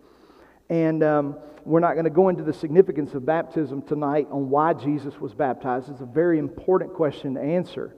And 0.71 1.03
um, 1.03 1.37
we're 1.65 1.81
not 1.81 1.93
going 1.93 2.05
to 2.05 2.11
go 2.11 2.29
into 2.29 2.43
the 2.43 2.53
significance 2.53 3.15
of 3.15 3.27
baptism 3.27 3.83
tonight 3.83 4.29
on 4.31 4.49
why 4.49 4.73
Jesus 4.73 5.19
was 5.21 5.35
baptized. 5.35 5.91
It's 5.91 6.01
a 6.01 6.07
very 6.07 6.39
important 6.39 6.95
question 6.95 7.35
to 7.35 7.41
answer. 7.41 7.95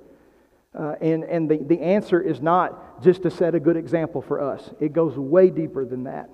Uh, 0.73 0.95
and 1.01 1.25
and 1.25 1.51
the, 1.51 1.59
the 1.59 1.81
answer 1.81 2.21
is 2.21 2.41
not 2.41 3.03
just 3.03 3.23
to 3.23 3.31
set 3.31 3.57
a 3.57 3.61
good 3.61 3.77
example 3.77 4.23
for 4.23 4.41
us, 4.41 4.71
it 4.79 4.93
goes 4.93 5.17
way 5.17 5.51
deeper 5.51 5.85
than 5.85 6.05
that. 6.05 6.31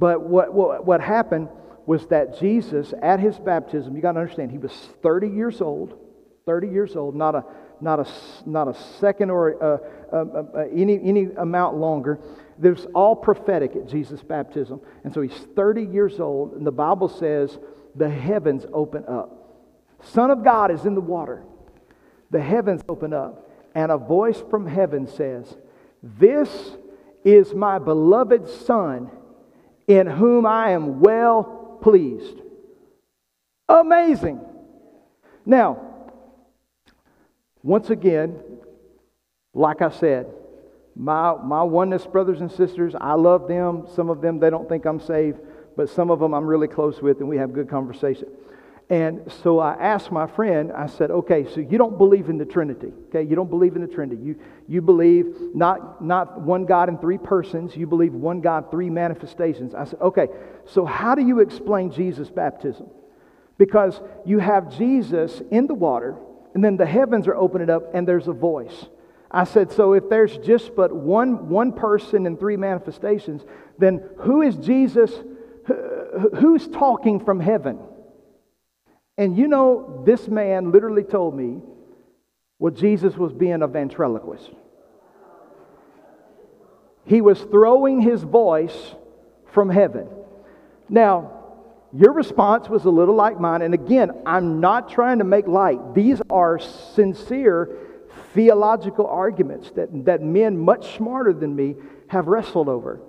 But 0.00 0.22
what, 0.22 0.54
what, 0.54 0.86
what 0.86 1.00
happened 1.02 1.48
was 1.90 2.06
that 2.06 2.38
Jesus, 2.38 2.94
at 3.02 3.18
his 3.18 3.36
baptism, 3.36 3.96
you 3.96 4.00
got 4.00 4.12
to 4.12 4.20
understand, 4.20 4.52
he 4.52 4.58
was 4.58 4.70
30 5.02 5.26
years 5.26 5.60
old, 5.60 5.98
30 6.46 6.68
years 6.68 6.94
old, 6.94 7.16
not 7.16 7.34
a, 7.34 7.44
not 7.80 7.98
a, 7.98 8.08
not 8.48 8.68
a 8.68 8.74
second 9.00 9.28
or 9.28 9.60
uh, 9.60 9.78
uh, 10.12 10.42
uh, 10.54 10.58
any, 10.72 11.02
any 11.02 11.24
amount 11.36 11.78
longer. 11.78 12.20
There's 12.60 12.86
all 12.94 13.16
prophetic 13.16 13.74
at 13.74 13.88
Jesus' 13.88 14.22
baptism. 14.22 14.80
And 15.02 15.12
so 15.12 15.20
he's 15.20 15.36
30 15.56 15.82
years 15.82 16.20
old, 16.20 16.52
and 16.52 16.64
the 16.64 16.70
Bible 16.70 17.08
says 17.08 17.58
the 17.96 18.08
heavens 18.08 18.64
open 18.72 19.04
up. 19.06 19.58
Son 20.00 20.30
of 20.30 20.44
God 20.44 20.70
is 20.70 20.84
in 20.84 20.94
the 20.94 21.00
water. 21.00 21.42
The 22.30 22.40
heavens 22.40 22.82
open 22.88 23.12
up, 23.12 23.50
and 23.74 23.90
a 23.90 23.98
voice 23.98 24.40
from 24.48 24.64
heaven 24.64 25.08
says, 25.08 25.56
This 26.04 26.76
is 27.24 27.52
my 27.52 27.80
beloved 27.80 28.48
Son, 28.48 29.10
in 29.88 30.06
whom 30.06 30.46
I 30.46 30.70
am 30.70 31.00
well 31.00 31.56
pleased. 31.80 32.40
Amazing. 33.68 34.40
Now, 35.46 35.80
once 37.62 37.90
again, 37.90 38.40
like 39.54 39.82
I 39.82 39.90
said, 39.90 40.26
my, 40.96 41.34
my 41.42 41.62
oneness 41.62 42.06
brothers 42.06 42.40
and 42.40 42.50
sisters, 42.50 42.94
I 43.00 43.14
love 43.14 43.48
them. 43.48 43.86
Some 43.94 44.10
of 44.10 44.20
them, 44.20 44.38
they 44.38 44.50
don't 44.50 44.68
think 44.68 44.84
I'm 44.84 45.00
saved, 45.00 45.38
but 45.76 45.88
some 45.88 46.10
of 46.10 46.20
them 46.20 46.34
I'm 46.34 46.46
really 46.46 46.68
close 46.68 47.00
with, 47.00 47.20
and 47.20 47.28
we 47.28 47.36
have 47.36 47.52
good 47.52 47.68
conversation. 47.68 48.28
And 48.90 49.30
so 49.44 49.60
I 49.60 49.74
asked 49.74 50.10
my 50.10 50.26
friend, 50.26 50.72
I 50.72 50.86
said, 50.86 51.12
okay, 51.12 51.46
so 51.54 51.60
you 51.60 51.78
don't 51.78 51.96
believe 51.96 52.28
in 52.28 52.38
the 52.38 52.44
Trinity, 52.44 52.92
okay? 53.08 53.22
You 53.22 53.36
don't 53.36 53.48
believe 53.48 53.76
in 53.76 53.82
the 53.82 53.88
Trinity. 53.88 54.20
You, 54.20 54.36
you 54.66 54.82
believe 54.82 55.26
not, 55.54 56.04
not 56.04 56.40
one 56.40 56.64
God 56.64 56.88
in 56.88 56.98
three 56.98 57.16
persons, 57.16 57.76
you 57.76 57.86
believe 57.86 58.12
one 58.12 58.40
God, 58.40 58.68
three 58.72 58.90
manifestations. 58.90 59.76
I 59.76 59.84
said, 59.84 60.00
okay, 60.00 60.26
so 60.66 60.84
how 60.84 61.14
do 61.14 61.24
you 61.24 61.38
explain 61.38 61.92
Jesus' 61.92 62.30
baptism? 62.30 62.88
Because 63.58 64.00
you 64.26 64.40
have 64.40 64.76
Jesus 64.76 65.40
in 65.52 65.68
the 65.68 65.74
water, 65.74 66.16
and 66.54 66.64
then 66.64 66.76
the 66.76 66.86
heavens 66.86 67.28
are 67.28 67.36
opening 67.36 67.70
up 67.70 67.94
and 67.94 68.08
there's 68.08 68.26
a 68.26 68.32
voice. 68.32 68.86
I 69.30 69.44
said, 69.44 69.70
so 69.70 69.92
if 69.92 70.08
there's 70.08 70.36
just 70.38 70.74
but 70.74 70.92
one, 70.92 71.48
one 71.48 71.72
person 71.72 72.26
and 72.26 72.36
three 72.36 72.56
manifestations, 72.56 73.44
then 73.78 74.02
who 74.16 74.42
is 74.42 74.56
Jesus? 74.56 75.12
Who's 76.40 76.66
talking 76.66 77.24
from 77.24 77.38
heaven? 77.38 77.78
And 79.20 79.36
you 79.36 79.48
know, 79.48 80.02
this 80.06 80.28
man 80.28 80.72
literally 80.72 81.02
told 81.02 81.36
me, 81.36 81.60
well, 82.58 82.72
Jesus 82.72 83.18
was 83.18 83.34
being 83.34 83.60
a 83.60 83.66
ventriloquist. 83.66 84.50
He 87.04 87.20
was 87.20 87.38
throwing 87.42 88.00
his 88.00 88.22
voice 88.22 88.94
from 89.52 89.68
heaven. 89.68 90.08
Now, 90.88 91.32
your 91.92 92.14
response 92.14 92.70
was 92.70 92.86
a 92.86 92.90
little 92.90 93.14
like 93.14 93.38
mine. 93.38 93.60
And 93.60 93.74
again, 93.74 94.10
I'm 94.24 94.58
not 94.58 94.88
trying 94.88 95.18
to 95.18 95.24
make 95.24 95.46
light. 95.46 95.94
These 95.94 96.22
are 96.30 96.58
sincere 96.58 97.76
theological 98.32 99.06
arguments 99.06 99.70
that, 99.72 100.06
that 100.06 100.22
men 100.22 100.56
much 100.56 100.96
smarter 100.96 101.34
than 101.34 101.54
me 101.54 101.74
have 102.08 102.26
wrestled 102.26 102.70
over. 102.70 103.02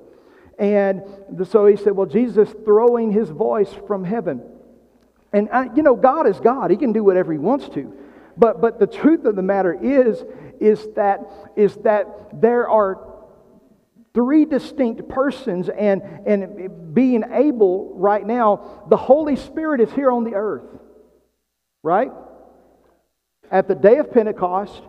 And 0.59 1.03
so 1.47 1.67
he 1.67 1.77
said, 1.77 1.93
Well, 1.93 2.05
Jesus 2.05 2.53
throwing 2.65 3.13
his 3.13 3.29
voice 3.29 3.73
from 3.87 4.03
heaven. 4.03 4.41
And, 5.33 5.49
I, 5.51 5.69
you 5.75 5.83
know, 5.83 5.95
God 5.95 6.27
is 6.27 6.39
God, 6.39 6.71
he 6.71 6.77
can 6.77 6.93
do 6.93 7.03
whatever 7.03 7.31
he 7.31 7.39
wants 7.39 7.69
to. 7.69 7.93
But, 8.37 8.61
but 8.61 8.79
the 8.79 8.87
truth 8.87 9.25
of 9.25 9.35
the 9.35 9.41
matter 9.41 9.73
is, 9.73 10.23
is 10.59 10.87
that, 10.95 11.21
is 11.55 11.75
that 11.77 12.07
there 12.41 12.69
are 12.69 13.07
three 14.13 14.45
distinct 14.45 15.07
persons 15.09 15.69
and, 15.69 16.01
and 16.25 16.93
being 16.93 17.23
able 17.31 17.93
right 17.95 18.25
now 18.25 18.83
the 18.89 18.97
holy 18.97 19.35
spirit 19.35 19.79
is 19.79 19.91
here 19.93 20.11
on 20.11 20.23
the 20.23 20.33
earth 20.33 20.65
right? 21.83 22.11
At 23.49 23.67
the 23.67 23.75
day 23.75 23.97
of 23.97 24.11
pentecost 24.11 24.81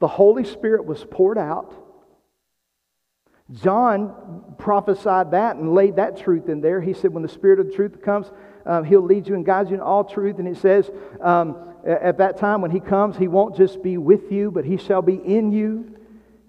the 0.00 0.08
holy 0.08 0.44
spirit 0.44 0.84
was 0.84 1.04
poured 1.04 1.38
out. 1.38 1.72
John 3.52 4.54
prophesied 4.58 5.30
that 5.32 5.56
and 5.56 5.74
laid 5.74 5.96
that 5.96 6.16
truth 6.16 6.48
in 6.48 6.60
there. 6.60 6.80
He 6.80 6.92
said 6.92 7.12
when 7.12 7.22
the 7.22 7.28
spirit 7.28 7.60
of 7.60 7.66
the 7.66 7.72
truth 7.72 8.02
comes 8.02 8.30
um, 8.66 8.84
he'll 8.84 9.02
lead 9.02 9.26
you 9.26 9.34
and 9.34 9.44
guide 9.44 9.68
you 9.68 9.74
in 9.74 9.80
all 9.80 10.04
truth 10.04 10.38
and 10.38 10.48
it 10.48 10.56
says 10.56 10.90
um, 11.20 11.56
at 11.84 12.18
that 12.18 12.36
time 12.38 12.60
when 12.60 12.70
he 12.70 12.80
comes 12.80 13.16
he 13.16 13.28
won't 13.28 13.56
just 13.56 13.82
be 13.82 13.98
with 13.98 14.30
you 14.30 14.50
but 14.50 14.64
he 14.64 14.76
shall 14.76 15.02
be 15.02 15.16
in 15.16 15.52
you 15.52 15.92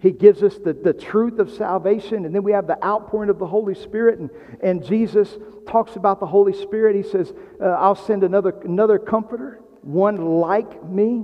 he 0.03 0.11
gives 0.11 0.43
us 0.43 0.57
the, 0.57 0.73
the 0.73 0.91
truth 0.91 1.39
of 1.39 1.49
salvation, 1.49 2.25
and 2.25 2.35
then 2.35 2.43
we 2.43 2.51
have 2.51 2.67
the 2.67 2.77
outpouring 2.83 3.29
of 3.29 3.39
the 3.39 3.47
Holy 3.47 3.73
Spirit. 3.73 4.19
And, 4.19 4.29
and 4.61 4.85
Jesus 4.85 5.37
talks 5.65 5.95
about 5.95 6.19
the 6.19 6.25
Holy 6.25 6.51
Spirit. 6.51 6.97
He 6.97 7.09
says, 7.09 7.33
uh, 7.61 7.67
I'll 7.67 7.95
send 7.95 8.25
another, 8.25 8.53
another 8.65 8.99
comforter, 8.99 9.61
one 9.81 10.17
like 10.17 10.83
me, 10.83 11.23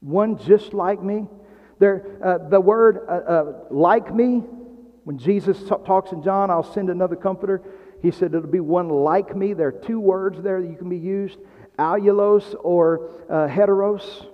one 0.00 0.38
just 0.38 0.72
like 0.72 1.02
me. 1.02 1.26
There, 1.78 2.16
uh, 2.24 2.48
the 2.48 2.62
word 2.62 3.04
uh, 3.06 3.12
uh 3.12 3.52
like 3.70 4.14
me, 4.14 4.38
when 5.04 5.18
Jesus 5.18 5.62
talks 5.64 6.12
in 6.12 6.22
John, 6.22 6.50
I'll 6.50 6.62
send 6.62 6.88
another 6.88 7.16
comforter. 7.16 7.60
He 8.02 8.10
said 8.10 8.34
it'll 8.34 8.48
be 8.48 8.60
one 8.60 8.88
like 8.88 9.36
me. 9.36 9.52
There 9.52 9.68
are 9.68 9.72
two 9.72 10.00
words 10.00 10.42
there 10.42 10.60
that 10.60 10.68
you 10.68 10.76
can 10.76 10.88
be 10.88 10.98
used 10.98 11.38
allulos 11.78 12.54
or 12.62 13.10
uh, 13.28 13.48
heteros. 13.48 14.26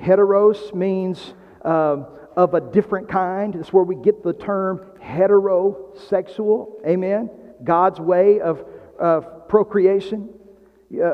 Heteros 0.00 0.74
means 0.74 1.34
um, 1.64 2.06
of 2.36 2.54
a 2.54 2.60
different 2.60 3.08
kind. 3.08 3.54
It's 3.54 3.72
where 3.72 3.84
we 3.84 3.96
get 3.96 4.22
the 4.22 4.32
term 4.32 4.80
heterosexual. 5.02 6.84
Amen. 6.86 7.30
God's 7.64 8.00
way 8.00 8.40
of, 8.40 8.64
of 8.98 9.48
procreation. 9.48 10.28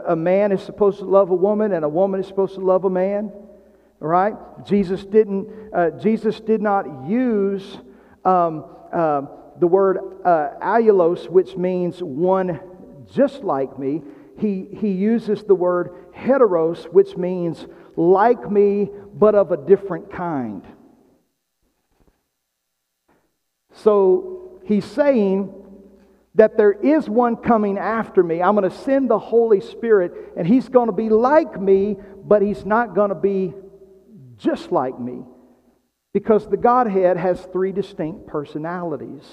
A 0.06 0.16
man 0.16 0.50
is 0.50 0.62
supposed 0.62 0.98
to 0.98 1.04
love 1.04 1.30
a 1.30 1.36
woman, 1.36 1.72
and 1.72 1.84
a 1.84 1.88
woman 1.88 2.18
is 2.18 2.26
supposed 2.26 2.54
to 2.54 2.60
love 2.60 2.84
a 2.84 2.90
man. 2.90 3.30
All 4.00 4.08
right? 4.08 4.34
Jesus 4.64 5.04
didn't. 5.04 5.48
Uh, 5.72 5.90
Jesus 5.90 6.40
did 6.40 6.60
not 6.60 7.06
use 7.06 7.78
um, 8.24 8.64
uh, 8.92 9.22
the 9.58 9.66
word 9.66 9.98
uh, 10.24 10.50
allulos, 10.62 11.28
which 11.28 11.56
means 11.56 12.00
one 12.00 12.60
just 13.12 13.42
like 13.42 13.78
me. 13.78 14.02
He 14.38 14.68
he 14.72 14.92
uses 14.92 15.42
the 15.42 15.54
word 15.54 16.12
heteros, 16.14 16.84
which 16.92 17.16
means 17.16 17.66
like 17.96 18.50
me, 18.50 18.88
but 19.14 19.34
of 19.34 19.50
a 19.50 19.56
different 19.56 20.12
kind. 20.12 20.64
So 23.72 24.60
he's 24.64 24.84
saying 24.84 25.52
that 26.34 26.56
there 26.56 26.72
is 26.72 27.08
one 27.08 27.36
coming 27.36 27.78
after 27.78 28.22
me. 28.22 28.40
I'm 28.40 28.54
going 28.54 28.68
to 28.68 28.76
send 28.76 29.10
the 29.10 29.18
Holy 29.18 29.60
Spirit, 29.60 30.12
and 30.36 30.46
he's 30.46 30.68
going 30.68 30.86
to 30.86 30.92
be 30.92 31.08
like 31.08 31.60
me, 31.60 31.96
but 32.24 32.42
he's 32.42 32.64
not 32.64 32.94
going 32.94 33.08
to 33.08 33.16
be 33.16 33.54
just 34.36 34.70
like 34.70 34.98
me. 35.00 35.24
Because 36.12 36.48
the 36.48 36.56
Godhead 36.56 37.16
has 37.16 37.40
three 37.52 37.72
distinct 37.72 38.26
personalities, 38.26 39.24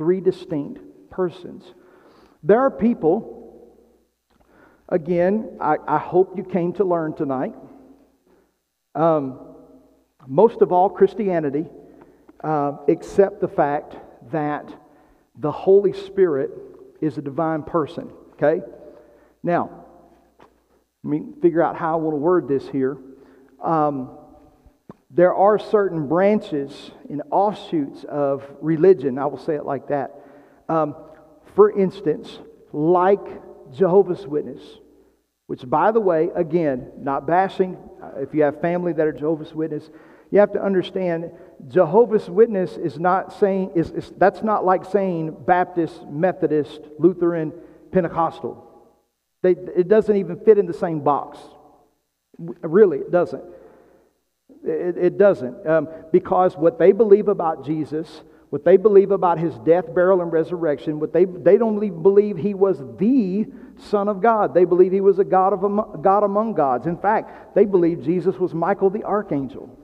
three 0.00 0.20
distinct 0.20 0.80
persons. 1.10 1.62
There 2.42 2.60
are 2.60 2.70
people 2.70 3.40
Again, 4.90 5.56
I, 5.60 5.76
I 5.86 5.98
hope 5.98 6.36
you 6.36 6.42
came 6.42 6.72
to 6.74 6.84
learn 6.84 7.14
tonight. 7.14 7.54
Um, 8.96 9.38
most 10.26 10.62
of 10.62 10.72
all, 10.72 10.90
Christianity 10.90 11.66
uh, 12.42 12.72
accept 12.88 13.40
the 13.40 13.48
fact 13.48 13.94
that 14.32 14.68
the 15.38 15.52
Holy 15.52 15.92
Spirit 15.92 16.50
is 17.00 17.18
a 17.18 17.22
divine 17.22 17.62
person. 17.62 18.10
Okay? 18.32 18.62
Now, 19.44 19.86
let 21.04 21.10
me 21.10 21.22
figure 21.40 21.62
out 21.62 21.76
how 21.76 21.92
I 21.92 21.96
want 21.96 22.14
to 22.14 22.18
word 22.18 22.48
this 22.48 22.68
here. 22.68 22.98
Um, 23.62 24.18
there 25.10 25.34
are 25.34 25.58
certain 25.58 26.06
branches 26.06 26.92
and 27.08 27.22
offshoots 27.30 28.04
of 28.04 28.44
religion, 28.60 29.18
I 29.18 29.26
will 29.26 29.38
say 29.38 29.56
it 29.56 29.64
like 29.64 29.88
that. 29.88 30.14
Um, 30.68 30.94
for 31.56 31.76
instance, 31.76 32.38
like 32.72 33.24
Jehovah's 33.72 34.26
Witness, 34.26 34.62
which, 35.48 35.68
by 35.68 35.90
the 35.90 36.00
way, 36.00 36.30
again, 36.36 36.92
not 36.96 37.26
bashing, 37.26 37.76
uh, 38.00 38.20
if 38.20 38.32
you 38.32 38.42
have 38.42 38.60
family 38.60 38.92
that 38.92 39.06
are 39.06 39.12
Jehovah's 39.12 39.52
Witness, 39.52 39.90
you 40.30 40.38
have 40.38 40.52
to 40.52 40.62
understand 40.62 41.32
Jehovah's 41.66 42.30
Witness 42.30 42.76
is 42.76 43.00
not 43.00 43.32
saying, 43.32 43.72
is, 43.74 43.90
is, 43.90 44.12
that's 44.16 44.44
not 44.44 44.64
like 44.64 44.84
saying 44.84 45.36
Baptist, 45.44 46.06
Methodist, 46.06 46.80
Lutheran, 47.00 47.52
Pentecostal. 47.90 48.64
They, 49.42 49.52
it 49.52 49.88
doesn't 49.88 50.16
even 50.16 50.38
fit 50.44 50.56
in 50.56 50.66
the 50.66 50.74
same 50.74 51.00
box. 51.00 51.38
Really, 52.38 52.98
it 52.98 53.10
doesn't. 53.10 53.42
It, 54.64 54.98
it 54.98 55.18
doesn't. 55.18 55.66
Um, 55.66 55.88
because 56.12 56.56
what 56.56 56.78
they 56.78 56.92
believe 56.92 57.28
about 57.28 57.64
Jesus 57.64 58.22
what 58.50 58.64
they 58.64 58.76
believe 58.76 59.12
about 59.12 59.38
his 59.38 59.56
death, 59.60 59.94
burial, 59.94 60.20
and 60.20 60.32
resurrection, 60.32 60.98
what 60.98 61.12
they, 61.12 61.24
they 61.24 61.56
don't 61.56 61.78
believe 62.02 62.36
he 62.36 62.52
was 62.52 62.78
the 62.98 63.46
Son 63.78 64.08
of 64.08 64.20
God. 64.20 64.54
They 64.54 64.64
believe 64.64 64.90
he 64.92 65.00
was 65.00 65.20
a 65.20 65.24
God, 65.24 65.52
of 65.52 65.62
a 65.62 65.98
God 65.98 66.24
among 66.24 66.54
gods. 66.54 66.86
In 66.86 66.96
fact, 66.96 67.54
they 67.54 67.64
believe 67.64 68.02
Jesus 68.02 68.36
was 68.36 68.52
Michael 68.52 68.90
the 68.90 69.04
archangel. 69.04 69.78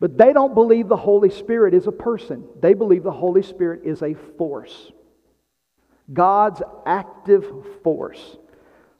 But 0.00 0.18
they 0.18 0.32
don't 0.32 0.54
believe 0.54 0.88
the 0.88 0.96
Holy 0.96 1.30
Spirit 1.30 1.72
is 1.72 1.86
a 1.86 1.92
person. 1.92 2.44
They 2.60 2.74
believe 2.74 3.04
the 3.04 3.12
Holy 3.12 3.42
Spirit 3.42 3.82
is 3.84 4.02
a 4.02 4.14
force. 4.36 4.90
God's 6.12 6.62
active 6.84 7.46
force, 7.84 8.38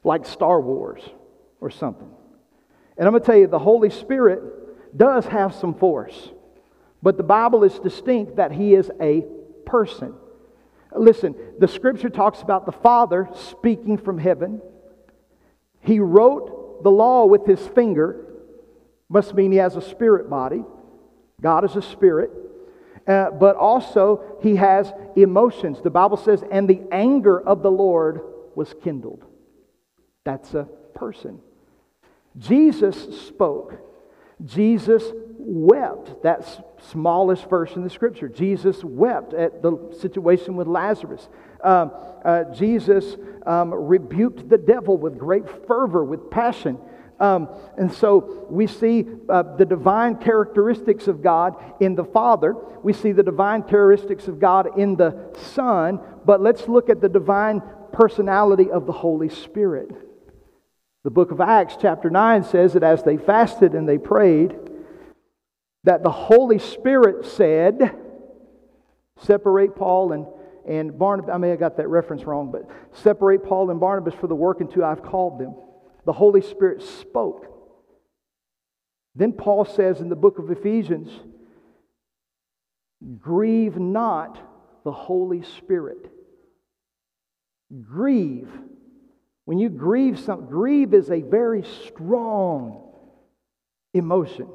like 0.05 0.25
Star 0.25 0.61
Wars 0.61 1.01
or 1.59 1.69
something. 1.69 2.09
And 2.97 3.07
I'm 3.07 3.13
going 3.13 3.21
to 3.21 3.25
tell 3.25 3.37
you, 3.37 3.47
the 3.47 3.59
Holy 3.59 3.89
Spirit 3.89 4.41
does 4.95 5.25
have 5.25 5.55
some 5.55 5.73
force. 5.73 6.31
But 7.01 7.17
the 7.17 7.23
Bible 7.23 7.63
is 7.63 7.79
distinct 7.79 8.35
that 8.35 8.51
he 8.51 8.75
is 8.75 8.91
a 9.01 9.25
person. 9.65 10.13
Listen, 10.95 11.35
the 11.57 11.67
scripture 11.67 12.09
talks 12.09 12.41
about 12.41 12.65
the 12.65 12.71
Father 12.71 13.29
speaking 13.33 13.97
from 13.97 14.17
heaven. 14.17 14.61
He 15.79 15.99
wrote 15.99 16.83
the 16.83 16.91
law 16.91 17.25
with 17.25 17.45
his 17.45 17.65
finger, 17.69 18.25
must 19.09 19.33
mean 19.33 19.51
he 19.51 19.57
has 19.57 19.75
a 19.75 19.81
spirit 19.81 20.29
body. 20.29 20.63
God 21.41 21.65
is 21.65 21.75
a 21.75 21.81
spirit. 21.81 22.31
Uh, 23.07 23.31
but 23.31 23.55
also, 23.55 24.37
he 24.43 24.57
has 24.57 24.93
emotions. 25.15 25.81
The 25.81 25.89
Bible 25.89 26.17
says, 26.17 26.43
and 26.51 26.69
the 26.69 26.81
anger 26.91 27.41
of 27.41 27.63
the 27.63 27.71
Lord 27.71 28.21
was 28.53 28.75
kindled. 28.83 29.25
That's 30.23 30.53
a 30.53 30.67
person. 30.93 31.39
Jesus 32.37 33.25
spoke. 33.27 33.77
Jesus 34.45 35.03
wept. 35.37 36.23
That 36.23 36.45
smallest 36.91 37.49
verse 37.49 37.75
in 37.75 37.83
the 37.83 37.89
scripture. 37.89 38.27
Jesus 38.29 38.83
wept 38.83 39.33
at 39.33 39.61
the 39.61 39.95
situation 39.99 40.55
with 40.55 40.67
Lazarus. 40.67 41.27
Uh, 41.63 41.89
uh, 42.23 42.43
Jesus 42.53 43.17
um, 43.45 43.73
rebuked 43.73 44.49
the 44.49 44.57
devil 44.57 44.97
with 44.97 45.17
great 45.17 45.43
fervor, 45.67 46.03
with 46.03 46.31
passion. 46.31 46.77
Um, 47.19 47.49
and 47.77 47.91
so 47.91 48.47
we 48.49 48.65
see 48.65 49.05
uh, 49.29 49.43
the 49.55 49.65
divine 49.65 50.15
characteristics 50.15 51.07
of 51.07 51.21
God 51.21 51.55
in 51.79 51.93
the 51.93 52.03
Father. 52.03 52.55
We 52.81 52.93
see 52.93 53.11
the 53.11 53.21
divine 53.21 53.61
characteristics 53.61 54.27
of 54.27 54.39
God 54.39 54.79
in 54.79 54.95
the 54.95 55.31
Son. 55.53 55.99
But 56.25 56.41
let's 56.41 56.67
look 56.67 56.89
at 56.89 56.99
the 56.99 57.09
divine 57.09 57.61
personality 57.91 58.71
of 58.71 58.87
the 58.87 58.91
Holy 58.91 59.29
Spirit. 59.29 59.91
The 61.03 61.11
book 61.11 61.31
of 61.31 61.41
Acts, 61.41 61.77
chapter 61.81 62.09
9, 62.09 62.43
says 62.43 62.73
that 62.73 62.83
as 62.83 63.03
they 63.03 63.17
fasted 63.17 63.73
and 63.73 63.89
they 63.89 63.97
prayed, 63.97 64.55
that 65.83 66.03
the 66.03 66.11
Holy 66.11 66.59
Spirit 66.59 67.25
said, 67.25 67.95
Separate 69.19 69.75
Paul 69.75 70.13
and, 70.13 70.25
and 70.67 70.97
Barnabas. 70.97 71.31
I 71.33 71.37
may 71.37 71.49
have 71.49 71.59
got 71.59 71.77
that 71.77 71.87
reference 71.87 72.23
wrong, 72.23 72.51
but 72.51 72.69
separate 72.91 73.43
Paul 73.43 73.69
and 73.71 73.79
Barnabas 73.79 74.13
for 74.15 74.27
the 74.27 74.35
work 74.35 74.61
into 74.61 74.83
I've 74.83 75.03
called 75.03 75.39
them. 75.39 75.55
The 76.05 76.13
Holy 76.13 76.41
Spirit 76.41 76.81
spoke. 76.81 77.47
Then 79.15 79.33
Paul 79.33 79.65
says 79.65 80.01
in 80.01 80.09
the 80.09 80.15
book 80.15 80.39
of 80.39 80.49
Ephesians, 80.49 81.11
Grieve 83.19 83.77
not 83.77 84.39
the 84.83 84.91
Holy 84.91 85.43
Spirit. 85.43 86.11
Grieve. 87.81 88.49
When 89.45 89.57
you 89.59 89.69
grieve 89.69 90.19
something, 90.19 90.47
grieve 90.47 90.93
is 90.93 91.09
a 91.09 91.21
very 91.21 91.63
strong 91.87 92.91
emotion. 93.93 94.47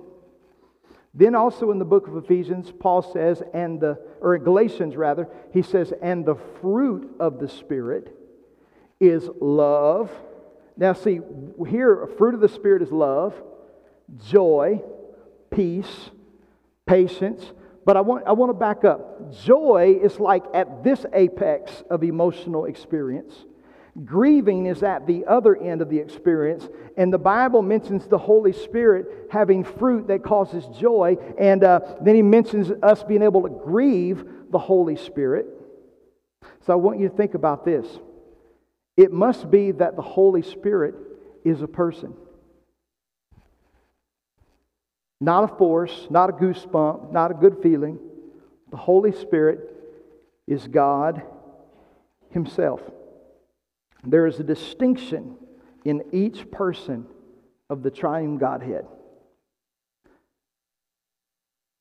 Then 1.17 1.35
also 1.35 1.71
in 1.71 1.79
the 1.79 1.85
book 1.85 2.09
of 2.09 2.17
Ephesians, 2.17 2.71
Paul 2.79 3.01
says, 3.01 3.43
and 3.55 3.81
the, 3.81 3.99
or 4.21 4.37
Galatians 4.37 4.97
rather, 4.97 5.29
he 5.51 5.63
says, 5.63 5.95
and 6.03 6.27
the 6.27 6.37
fruit 6.61 7.17
of 7.19 7.39
the 7.39 7.49
Spirit 7.49 8.15
is 9.01 9.29
love. 9.41 10.11
Now, 10.77 10.93
see, 10.93 11.21
here, 11.67 12.03
a 12.03 12.07
fruit 12.07 12.35
of 12.35 12.41
the 12.41 12.51
Spirit 12.51 12.83
is 12.83 12.93
love, 12.93 13.35
joy, 14.29 14.83
peace, 15.51 16.11
patience. 16.85 17.51
But 17.87 17.97
I 17.97 18.03
want, 18.03 18.27
I 18.27 18.33
want 18.33 18.51
to 18.51 18.55
back 18.55 18.85
up. 18.85 19.33
Joy 19.43 19.99
is 20.03 20.21
like 20.21 20.45
at 20.53 20.85
this 20.85 21.07
apex 21.15 21.83
of 21.89 22.05
emotional 22.05 22.67
experience. 22.67 23.46
Grieving 24.05 24.67
is 24.67 24.83
at 24.83 25.07
the 25.07 25.25
other 25.25 25.57
end 25.57 25.81
of 25.81 25.89
the 25.89 25.99
experience, 25.99 26.69
and 26.99 27.11
the 27.11 27.19
Bible 27.19 27.63
mentions 27.63 28.07
the 28.07 28.19
Holy 28.19 28.53
Spirit 28.53 29.29
having 29.31 29.65
fruit 29.65 30.09
that 30.09 30.23
causes 30.23 30.67
joy, 30.79 31.17
and 31.39 31.65
uh, 31.65 31.81
then 32.03 32.15
he 32.15 32.21
mentions 32.21 32.71
us 32.83 33.03
being 33.05 33.23
able 33.23 33.43
to 33.43 33.49
grieve 33.49 34.25
the 34.51 34.59
Holy 34.59 34.97
Spirit. 34.97 35.47
So 36.67 36.73
I 36.75 36.77
want 36.77 37.01
you 37.01 37.09
to 37.09 37.17
think 37.17 37.35
about 37.35 37.65
this. 37.65 37.87
It 38.99 39.13
must 39.13 39.51
be 39.51 39.73
that 39.73 39.97
the 39.97 40.03
Holy 40.03 40.43
Spirit 40.43 40.95
is 41.45 41.63
a 41.63 41.69
person. 41.69 42.13
Not 45.21 45.45
a 45.45 45.57
force, 45.57 46.07
not 46.11 46.29
a 46.29 46.33
goosebump, 46.35 47.13
not 47.13 47.31
a 47.31 47.35
good 47.35 47.59
feeling. 47.63 47.99
The 48.71 48.77
Holy 48.77 49.13
Spirit 49.13 49.61
is 50.47 50.69
God 50.69 51.23
Himself. 52.31 52.83
There 54.07 54.27
is 54.27 54.39
a 54.39 54.45
distinction 54.45 55.37
in 55.85 56.05
each 56.13 56.51
person 56.51 57.07
of 57.69 57.83
the 57.83 57.91
triune 57.91 58.39
Godhead. 58.39 58.87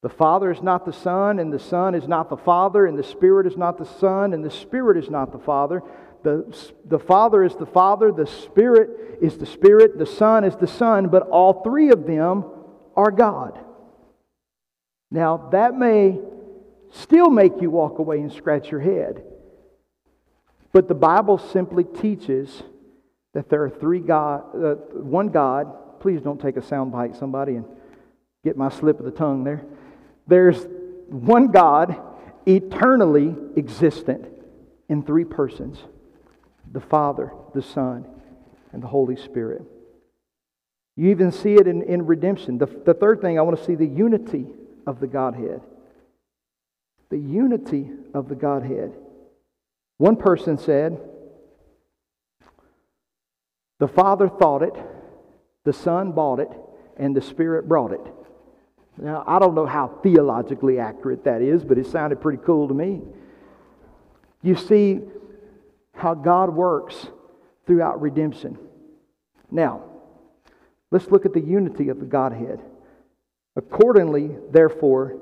The 0.02 0.10
Father 0.10 0.52
is 0.52 0.62
not 0.62 0.86
the 0.86 0.94
Son, 0.94 1.40
and 1.40 1.52
the 1.52 1.60
Son 1.60 1.96
is 1.96 2.08
not 2.08 2.30
the 2.30 2.38
Father, 2.38 2.86
and 2.86 2.98
the 2.98 3.04
Spirit 3.04 3.48
is 3.48 3.58
not 3.58 3.78
the 3.78 3.86
Son, 3.86 4.34
and 4.34 4.44
the 4.44 4.52
Spirit 4.52 4.98
is 4.98 5.10
not 5.10 5.32
the 5.32 5.40
Father. 5.40 5.82
The, 6.24 6.46
the 6.86 7.00
Father 7.00 7.44
is 7.44 7.56
the 7.56 7.66
Father, 7.66 8.12
the 8.12 8.28
Spirit 8.28 9.20
is 9.22 9.38
the 9.38 9.46
Spirit, 9.46 9.98
the 9.98 10.06
Son 10.06 10.44
is 10.44 10.56
the 10.56 10.68
Son, 10.68 11.08
but 11.08 11.24
all 11.24 11.64
three 11.64 11.90
of 11.90 12.06
them 12.06 12.46
are 12.96 13.12
God. 13.12 13.60
Now, 15.12 15.50
that 15.52 15.76
may 15.76 16.20
still 16.92 17.30
make 17.30 17.62
you 17.62 17.70
walk 17.70 18.00
away 18.00 18.20
and 18.20 18.32
scratch 18.32 18.70
your 18.70 18.82
head. 18.82 19.24
But 20.76 20.90
the 20.90 20.94
Bible 20.94 21.38
simply 21.38 21.86
teaches 21.86 22.62
that 23.34 23.48
there 23.48 23.64
are 23.64 23.70
three 23.70 24.02
God, 24.02 24.44
uh, 24.54 24.76
one 24.92 25.30
God. 25.30 26.02
Please 26.02 26.22
don't 26.22 26.38
take 26.38 26.58
a 26.58 26.62
sound 26.62 26.92
bite, 26.92 27.16
somebody, 27.16 27.56
and 27.56 27.66
get 28.44 28.58
my 28.58 28.68
slip 28.68 29.00
of 29.00 29.06
the 29.06 29.12
tongue 29.12 29.46
there. 29.46 29.64
There's 30.28 30.68
one 31.08 31.48
God, 31.48 31.98
eternally 32.46 33.34
existent 33.56 34.28
in 34.90 35.02
three 35.02 35.24
persons 35.24 35.80
the 36.74 36.82
Father, 36.82 37.32
the 37.54 37.62
Son, 37.62 38.06
and 38.74 38.84
the 38.84 38.88
Holy 38.88 39.16
Spirit. 39.16 39.62
You 40.98 41.10
even 41.10 41.32
see 41.32 41.54
it 41.54 41.68
in, 41.68 41.84
in 41.84 42.06
redemption. 42.06 42.58
The, 42.58 42.66
the 42.66 42.94
third 42.94 43.22
thing, 43.22 43.40
I 43.40 43.44
want 43.44 43.58
to 43.58 43.64
see 43.64 43.76
the 43.76 43.88
unity 43.88 44.46
of 44.86 45.00
the 45.00 45.08
Godhead. 45.08 45.62
The 47.12 47.18
unity 47.18 47.92
of 48.14 48.28
the 48.28 48.36
Godhead. 48.36 48.92
One 49.98 50.18
person 50.18 50.58
said, 50.58 51.00
The 53.80 53.88
Father 53.88 54.28
thought 54.28 54.62
it, 54.62 54.74
the 55.64 55.74
Son 55.74 56.12
bought 56.12 56.40
it, 56.40 56.50
and 56.98 57.16
the 57.16 57.22
Spirit 57.22 57.68
brought 57.68 57.92
it. 57.92 58.02
Now, 58.98 59.24
I 59.28 59.40
don't 59.40 59.56
know 59.56 59.66
how 59.66 60.00
theologically 60.04 60.80
accurate 60.80 61.26
that 61.26 61.42
is, 61.42 61.64
but 61.64 61.78
it 61.78 61.88
sounded 61.88 62.22
pretty 62.22 62.42
cool 62.46 62.68
to 62.68 62.74
me. 62.74 63.02
You 64.42 64.56
see 64.56 65.02
how 65.94 66.14
God 66.14 66.54
works 66.54 67.08
throughout 67.66 68.02
redemption. 68.02 68.58
Now, 69.52 69.84
let's 70.92 71.10
look 71.12 71.26
at 71.26 71.34
the 71.34 71.42
unity 71.42 71.90
of 71.90 72.00
the 72.00 72.06
Godhead. 72.06 72.62
Accordingly, 73.56 74.36
therefore, 74.52 75.18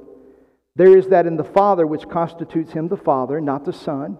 there 0.75 0.97
is 0.97 1.07
that 1.07 1.25
in 1.25 1.37
the 1.37 1.43
Father 1.43 1.85
which 1.85 2.09
constitutes 2.09 2.73
him 2.73 2.87
the 2.87 2.97
Father, 2.97 3.39
not 3.39 3.65
the 3.65 3.73
Son 3.73 4.17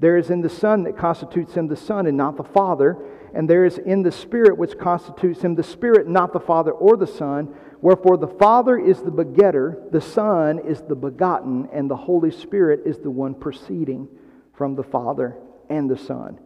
there 0.00 0.16
is 0.16 0.30
in 0.30 0.40
the 0.40 0.48
Son 0.48 0.84
that 0.84 0.96
constitutes 0.96 1.54
him 1.54 1.66
the 1.66 1.76
Son 1.76 2.06
and 2.06 2.16
not 2.16 2.36
the 2.36 2.44
Father. 2.44 2.96
And 3.34 3.48
there 3.48 3.64
is 3.64 3.78
in 3.78 4.02
the 4.02 4.12
Spirit 4.12 4.56
which 4.56 4.78
constitutes 4.78 5.42
him 5.42 5.54
the 5.54 5.62
Spirit, 5.62 6.08
not 6.08 6.32
the 6.32 6.40
Father 6.40 6.70
or 6.70 6.96
the 6.96 7.06
Son. 7.06 7.54
Wherefore 7.80 8.16
the 8.16 8.28
Father 8.28 8.78
is 8.78 9.02
the 9.02 9.10
begetter, 9.10 9.82
the 9.92 10.00
Son 10.00 10.58
is 10.60 10.82
the 10.82 10.94
begotten, 10.94 11.68
and 11.72 11.90
the 11.90 11.96
Holy 11.96 12.30
Spirit 12.30 12.82
is 12.86 12.98
the 12.98 13.10
one 13.10 13.34
proceeding 13.34 14.08
from 14.54 14.74
the 14.74 14.82
Father 14.82 15.36
and 15.68 15.90
the 15.90 15.96
Son. 15.96 16.38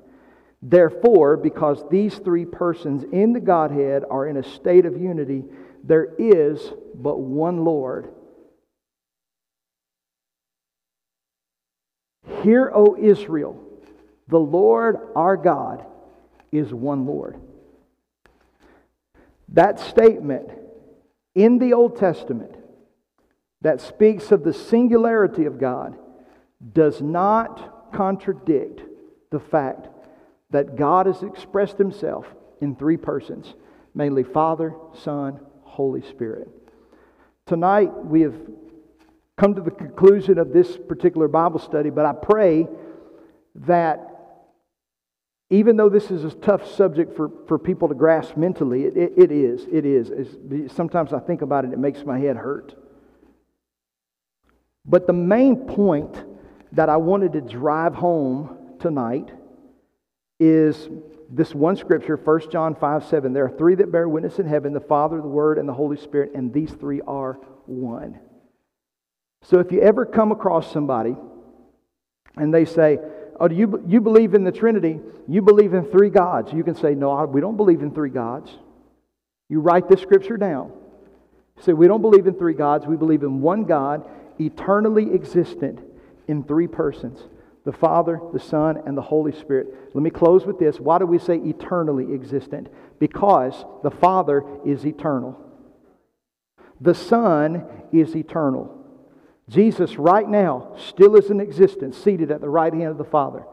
Therefore, 0.61 1.37
because 1.37 1.85
these 1.91 2.17
three 2.17 2.45
persons 2.45 3.05
in 3.13 3.33
the 3.33 3.41
Godhead 3.41 4.05
are 4.11 4.29
in 4.29 4.37
a 4.37 4.43
state 4.43 4.87
of 4.87 5.01
unity, 5.01 5.45
there 5.83 6.15
is 6.19 6.73
but 6.95 7.19
one 7.19 7.65
Lord 7.65 8.13
Hear, 12.43 12.71
O 12.75 12.97
Israel, 12.97 13.63
the 14.29 14.39
Lord 14.39 14.97
our 15.15 15.37
God 15.37 15.85
is 16.51 16.73
one 16.73 17.07
Lord. 17.07 17.41
That 19.49 19.81
statement 19.81 20.51
in 21.35 21.59
the 21.59 21.73
Old 21.73 21.97
Testament 21.97 22.57
that 23.61 23.81
speaks 23.81 24.33
of 24.33 24.45
the 24.45 24.53
singularity 24.53 25.45
of 25.45 25.59
God 25.59 25.97
does 26.73 27.01
not 27.01 27.93
contradict 27.93 28.83
the 29.31 29.41
fact 29.41 29.89
that 30.51 30.77
God 30.77 31.07
has 31.07 31.23
expressed 31.23 31.79
himself 31.79 32.27
in 32.61 32.77
three 32.77 32.97
persons, 32.97 33.55
mainly 33.95 34.23
Father, 34.23 34.75
Son, 34.95 35.41
Holy 35.63 36.03
Spirit. 36.03 36.49
Tonight 37.47 38.05
we 38.05 38.21
have 38.23 38.37
come 39.43 39.57
to 39.57 39.61
the 39.61 39.73
conclusion 39.73 40.39
of 40.39 40.53
this 40.53 40.77
particular 40.77 41.27
Bible 41.27 41.59
study, 41.59 41.91
but 41.91 42.07
I 42.07 42.13
pray 42.13 42.69
that 43.57 44.09
even 45.51 45.77
though 45.77 45.89
this 45.89 46.13
is 46.13 46.23
a 46.23 46.31
tough 46.31 46.65
subject 46.65 47.17
for, 47.17 47.29
for 47.49 47.59
people 47.59 47.89
to 47.89 47.95
grasp 47.95 48.37
mentally, 48.37 48.85
it, 48.85 48.97
it, 48.97 49.13
it 49.17 49.33
is. 49.33 49.67
It 49.73 49.85
is. 49.85 50.11
It's, 50.11 50.73
sometimes 50.73 51.13
I 51.13 51.19
think 51.19 51.43
about 51.43 51.65
it, 51.65 51.73
it 51.73 51.79
makes 51.81 52.05
my 52.05 52.21
head 52.21 52.37
hurt. 52.37 52.77
But 54.85 55.09
the 55.09 55.13
main 55.13 55.57
point 55.67 56.25
that 56.71 56.89
I 56.89 56.97
wanted 56.99 57.33
to 57.33 57.41
drive 57.41 57.97
home 57.97 58.77
tonight 58.79 59.33
is 60.39 60.89
this 61.29 61.53
one 61.53 61.75
scripture, 61.75 62.15
1 62.15 62.51
John 62.53 62.77
5 62.77 63.07
7. 63.07 63.33
There 63.33 63.47
are 63.47 63.59
three 63.59 63.75
that 63.75 63.91
bear 63.91 64.09
witness 64.09 64.39
in 64.39 64.47
heaven 64.47 64.73
the 64.73 64.81
Father, 64.81 65.21
the 65.21 65.27
Word, 65.27 65.59
and 65.59 65.69
the 65.69 65.75
Holy 65.75 65.97
Spirit, 65.97 66.31
and 66.33 66.53
these 66.53 66.71
three 66.71 67.01
are 67.09 67.41
one. 67.67 68.21
So 69.43 69.59
if 69.59 69.73
you 69.73 69.81
ever 69.81 70.07
come 70.07 70.33
across 70.33 70.73
somebody 70.73 71.17
and 72.37 72.53
they 72.55 72.65
say, 72.65 72.99
Oh, 73.41 73.49
do 73.49 73.55
you, 73.55 73.83
you 73.89 74.01
believe 74.01 74.35
in 74.35 74.45
the 74.45 74.53
Trinity? 74.53 75.01
You 75.27 75.43
believe 75.43 75.75
in 75.75 75.85
three 75.87 76.11
gods. 76.11 76.53
You 76.53 76.63
can 76.63 76.75
say, 76.75 76.95
No, 76.95 77.25
we 77.25 77.41
don't 77.41 77.57
believe 77.57 77.83
in 77.83 77.93
three 77.93 78.11
gods. 78.11 78.51
You 79.49 79.61
write 79.61 79.89
this 79.89 80.01
scripture 80.01 80.37
down. 80.37 80.73
Say, 81.61 81.73
We 81.73 81.89
don't 81.89 82.03
believe 82.03 82.27
in 82.27 82.35
three 82.35 82.55
gods. 82.55 82.87
We 82.87 82.97
believe 82.97 83.23
in 83.23 83.41
one 83.41 83.65
God, 83.65 84.09
eternally 84.39 85.13
existent 85.13 85.81
in 86.29 86.45
three 86.45 86.69
persons 86.69 87.21
the 87.65 87.73
Father, 87.73 88.21
the 88.33 88.41
Son, 88.41 88.83
and 88.87 88.97
the 88.97 89.03
Holy 89.03 89.33
Spirit. 89.33 89.69
Let 89.95 90.03
me 90.03 90.11
close 90.11 90.45
with 90.45 90.59
this. 90.59 90.81
Why 90.81 90.99
do 90.99 91.07
we 91.07 91.21
say 91.21 91.37
eternally 91.37 92.13
existent? 92.13 92.69
Because 92.99 93.65
the 93.85 93.91
Father 93.91 94.45
is 94.65 94.85
eternal, 94.85 95.39
the 96.81 96.95
Son 96.95 97.65
is 97.93 98.17
eternal. 98.17 98.82
Jesus, 99.53 99.97
right 99.97 100.27
now, 100.27 100.75
still 100.89 101.15
is 101.17 101.31
in 101.31 101.41
existence, 101.41 101.99
seated 101.99 102.31
at 102.31 102.41
the 102.41 102.49
right 102.49 102.73
hand 102.73 102.89
of 102.89 102.99
the 102.99 103.05
Father. 103.05 103.45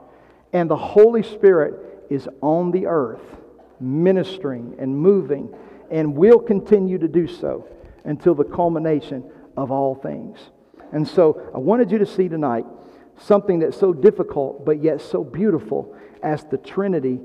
And 0.53 0.69
the 0.69 0.77
Holy 0.77 1.23
Spirit 1.23 2.05
is 2.09 2.27
on 2.41 2.71
the 2.71 2.87
earth 2.87 3.21
ministering 3.79 4.75
and 4.79 4.97
moving, 4.97 5.53
and 5.91 6.15
will 6.15 6.39
continue 6.39 6.97
to 6.97 7.07
do 7.07 7.27
so 7.27 7.67
until 8.05 8.35
the 8.35 8.43
culmination 8.43 9.23
of 9.57 9.71
all 9.71 9.95
things. 9.95 10.39
And 10.91 11.07
so 11.07 11.51
I 11.53 11.57
wanted 11.57 11.91
you 11.91 11.97
to 11.99 12.05
see 12.05 12.27
tonight 12.27 12.65
something 13.17 13.59
that's 13.59 13.77
so 13.77 13.93
difficult 13.93 14.65
but 14.65 14.81
yet 14.81 15.01
so 15.01 15.23
beautiful 15.23 15.95
as 16.23 16.43
the 16.45 16.57
Trinity 16.57 17.19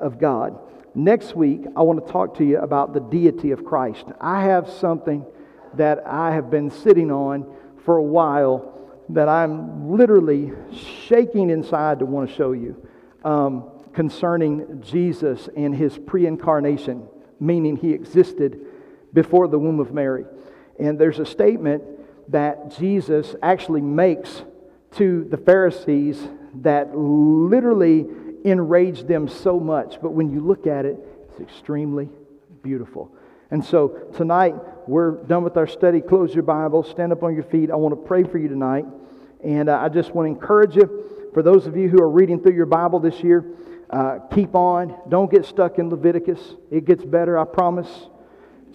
of 0.00 0.18
God. 0.18 0.58
Next 0.94 1.34
week, 1.34 1.62
I 1.76 1.82
want 1.82 2.04
to 2.04 2.12
talk 2.12 2.36
to 2.38 2.44
you 2.44 2.58
about 2.58 2.92
the 2.92 3.00
deity 3.00 3.50
of 3.50 3.64
Christ. 3.64 4.06
I 4.20 4.42
have 4.44 4.70
something 4.70 5.24
that 5.74 6.06
I 6.06 6.34
have 6.34 6.50
been 6.50 6.70
sitting 6.70 7.10
on 7.10 7.46
for 7.88 7.96
a 7.96 8.02
while 8.02 8.74
that 9.08 9.30
I'm 9.30 9.90
literally 9.90 10.52
shaking 11.06 11.48
inside 11.48 12.00
to 12.00 12.04
want 12.04 12.28
to 12.28 12.36
show 12.36 12.52
you 12.52 12.76
um, 13.24 13.64
concerning 13.94 14.82
Jesus 14.82 15.48
and 15.56 15.74
his 15.74 15.96
pre 15.96 16.26
incarnation, 16.26 17.08
meaning 17.40 17.78
he 17.78 17.94
existed 17.94 18.60
before 19.14 19.48
the 19.48 19.58
womb 19.58 19.80
of 19.80 19.94
Mary. 19.94 20.26
And 20.78 20.98
there's 20.98 21.18
a 21.18 21.24
statement 21.24 21.82
that 22.30 22.76
Jesus 22.78 23.34
actually 23.42 23.80
makes 23.80 24.42
to 24.96 25.24
the 25.24 25.38
Pharisees 25.38 26.28
that 26.56 26.94
literally 26.94 28.04
enraged 28.44 29.08
them 29.08 29.28
so 29.28 29.58
much. 29.58 29.96
But 30.02 30.10
when 30.10 30.30
you 30.30 30.40
look 30.40 30.66
at 30.66 30.84
it, 30.84 30.98
it's 31.30 31.40
extremely 31.40 32.10
beautiful. 32.62 33.10
And 33.50 33.64
so 33.64 33.88
tonight, 34.14 34.54
we're 34.86 35.12
done 35.24 35.42
with 35.42 35.56
our 35.56 35.66
study. 35.66 36.00
Close 36.00 36.34
your 36.34 36.42
Bible, 36.42 36.82
stand 36.82 37.12
up 37.12 37.22
on 37.22 37.34
your 37.34 37.44
feet. 37.44 37.70
I 37.70 37.76
want 37.76 37.92
to 37.92 38.06
pray 38.08 38.22
for 38.22 38.38
you 38.38 38.48
tonight. 38.48 38.84
And 39.42 39.68
uh, 39.68 39.78
I 39.78 39.88
just 39.88 40.14
want 40.14 40.26
to 40.26 40.30
encourage 40.30 40.76
you, 40.76 41.30
for 41.32 41.42
those 41.42 41.66
of 41.66 41.76
you 41.76 41.88
who 41.88 41.98
are 42.02 42.10
reading 42.10 42.40
through 42.40 42.54
your 42.54 42.66
Bible 42.66 43.00
this 43.00 43.22
year, 43.22 43.44
uh, 43.90 44.18
keep 44.34 44.54
on. 44.54 44.94
Don't 45.08 45.30
get 45.30 45.46
stuck 45.46 45.78
in 45.78 45.88
Leviticus. 45.88 46.56
It 46.70 46.84
gets 46.84 47.04
better, 47.04 47.38
I 47.38 47.44
promise. 47.44 47.88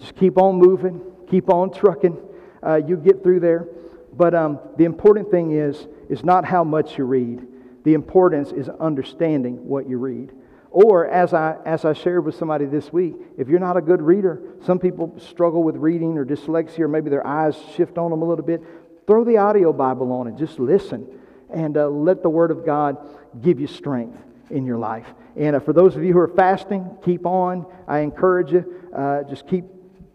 Just 0.00 0.16
keep 0.16 0.38
on 0.38 0.56
moving, 0.56 1.00
keep 1.30 1.48
on 1.50 1.72
trucking. 1.72 2.20
Uh, 2.60 2.80
you 2.84 2.96
get 2.96 3.22
through 3.22 3.40
there. 3.40 3.68
But 4.12 4.34
um, 4.34 4.58
the 4.76 4.84
important 4.84 5.30
thing 5.30 5.52
is, 5.52 5.86
is 6.08 6.24
not 6.24 6.44
how 6.44 6.64
much 6.64 6.98
you 6.98 7.04
read. 7.04 7.46
The 7.84 7.94
importance 7.94 8.50
is 8.50 8.68
understanding 8.68 9.68
what 9.68 9.88
you 9.88 9.98
read. 9.98 10.32
Or, 10.74 11.06
as 11.06 11.32
I, 11.32 11.54
as 11.64 11.84
I 11.84 11.92
shared 11.92 12.24
with 12.24 12.34
somebody 12.34 12.64
this 12.64 12.92
week, 12.92 13.14
if 13.38 13.46
you're 13.48 13.60
not 13.60 13.76
a 13.76 13.80
good 13.80 14.02
reader, 14.02 14.42
some 14.66 14.80
people 14.80 15.14
struggle 15.20 15.62
with 15.62 15.76
reading 15.76 16.18
or 16.18 16.26
dyslexia, 16.26 16.80
or 16.80 16.88
maybe 16.88 17.10
their 17.10 17.24
eyes 17.24 17.56
shift 17.76 17.96
on 17.96 18.10
them 18.10 18.22
a 18.22 18.24
little 18.24 18.44
bit. 18.44 18.60
Throw 19.06 19.22
the 19.22 19.36
audio 19.36 19.72
Bible 19.72 20.10
on 20.10 20.26
and 20.26 20.36
just 20.36 20.58
listen 20.58 21.06
and 21.48 21.76
uh, 21.76 21.86
let 21.86 22.24
the 22.24 22.28
Word 22.28 22.50
of 22.50 22.66
God 22.66 22.96
give 23.40 23.60
you 23.60 23.68
strength 23.68 24.18
in 24.50 24.66
your 24.66 24.76
life. 24.76 25.06
And 25.36 25.54
uh, 25.54 25.60
for 25.60 25.72
those 25.72 25.94
of 25.94 26.02
you 26.02 26.12
who 26.12 26.18
are 26.18 26.34
fasting, 26.34 26.90
keep 27.04 27.24
on. 27.24 27.66
I 27.86 28.00
encourage 28.00 28.50
you, 28.50 28.90
uh, 28.92 29.22
just 29.30 29.46
keep 29.46 29.66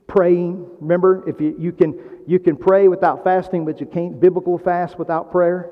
praying. 0.08 0.68
Remember, 0.82 1.24
if 1.26 1.40
you, 1.40 1.56
you, 1.58 1.72
can, 1.72 1.98
you 2.28 2.38
can 2.38 2.58
pray 2.58 2.90
without 2.90 3.24
fasting, 3.24 3.64
but 3.64 3.80
you 3.80 3.86
can't 3.86 4.20
biblical 4.20 4.58
fast 4.58 5.00
without 5.00 5.32
prayer. 5.32 5.72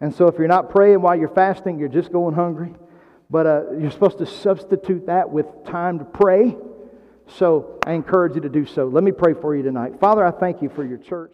And 0.00 0.14
so 0.14 0.28
if 0.28 0.38
you're 0.38 0.48
not 0.48 0.70
praying 0.70 1.02
while 1.02 1.14
you're 1.14 1.28
fasting, 1.28 1.78
you're 1.78 1.90
just 1.90 2.10
going 2.10 2.34
hungry. 2.34 2.72
But 3.34 3.46
uh, 3.48 3.62
you're 3.80 3.90
supposed 3.90 4.18
to 4.18 4.26
substitute 4.26 5.06
that 5.06 5.28
with 5.28 5.46
time 5.66 5.98
to 5.98 6.04
pray. 6.04 6.56
So 7.26 7.80
I 7.84 7.94
encourage 7.94 8.36
you 8.36 8.42
to 8.42 8.48
do 8.48 8.64
so. 8.64 8.86
Let 8.86 9.02
me 9.02 9.10
pray 9.10 9.34
for 9.34 9.56
you 9.56 9.64
tonight. 9.64 9.98
Father, 9.98 10.24
I 10.24 10.30
thank 10.30 10.62
you 10.62 10.68
for 10.68 10.84
your 10.84 10.98
church. 10.98 11.32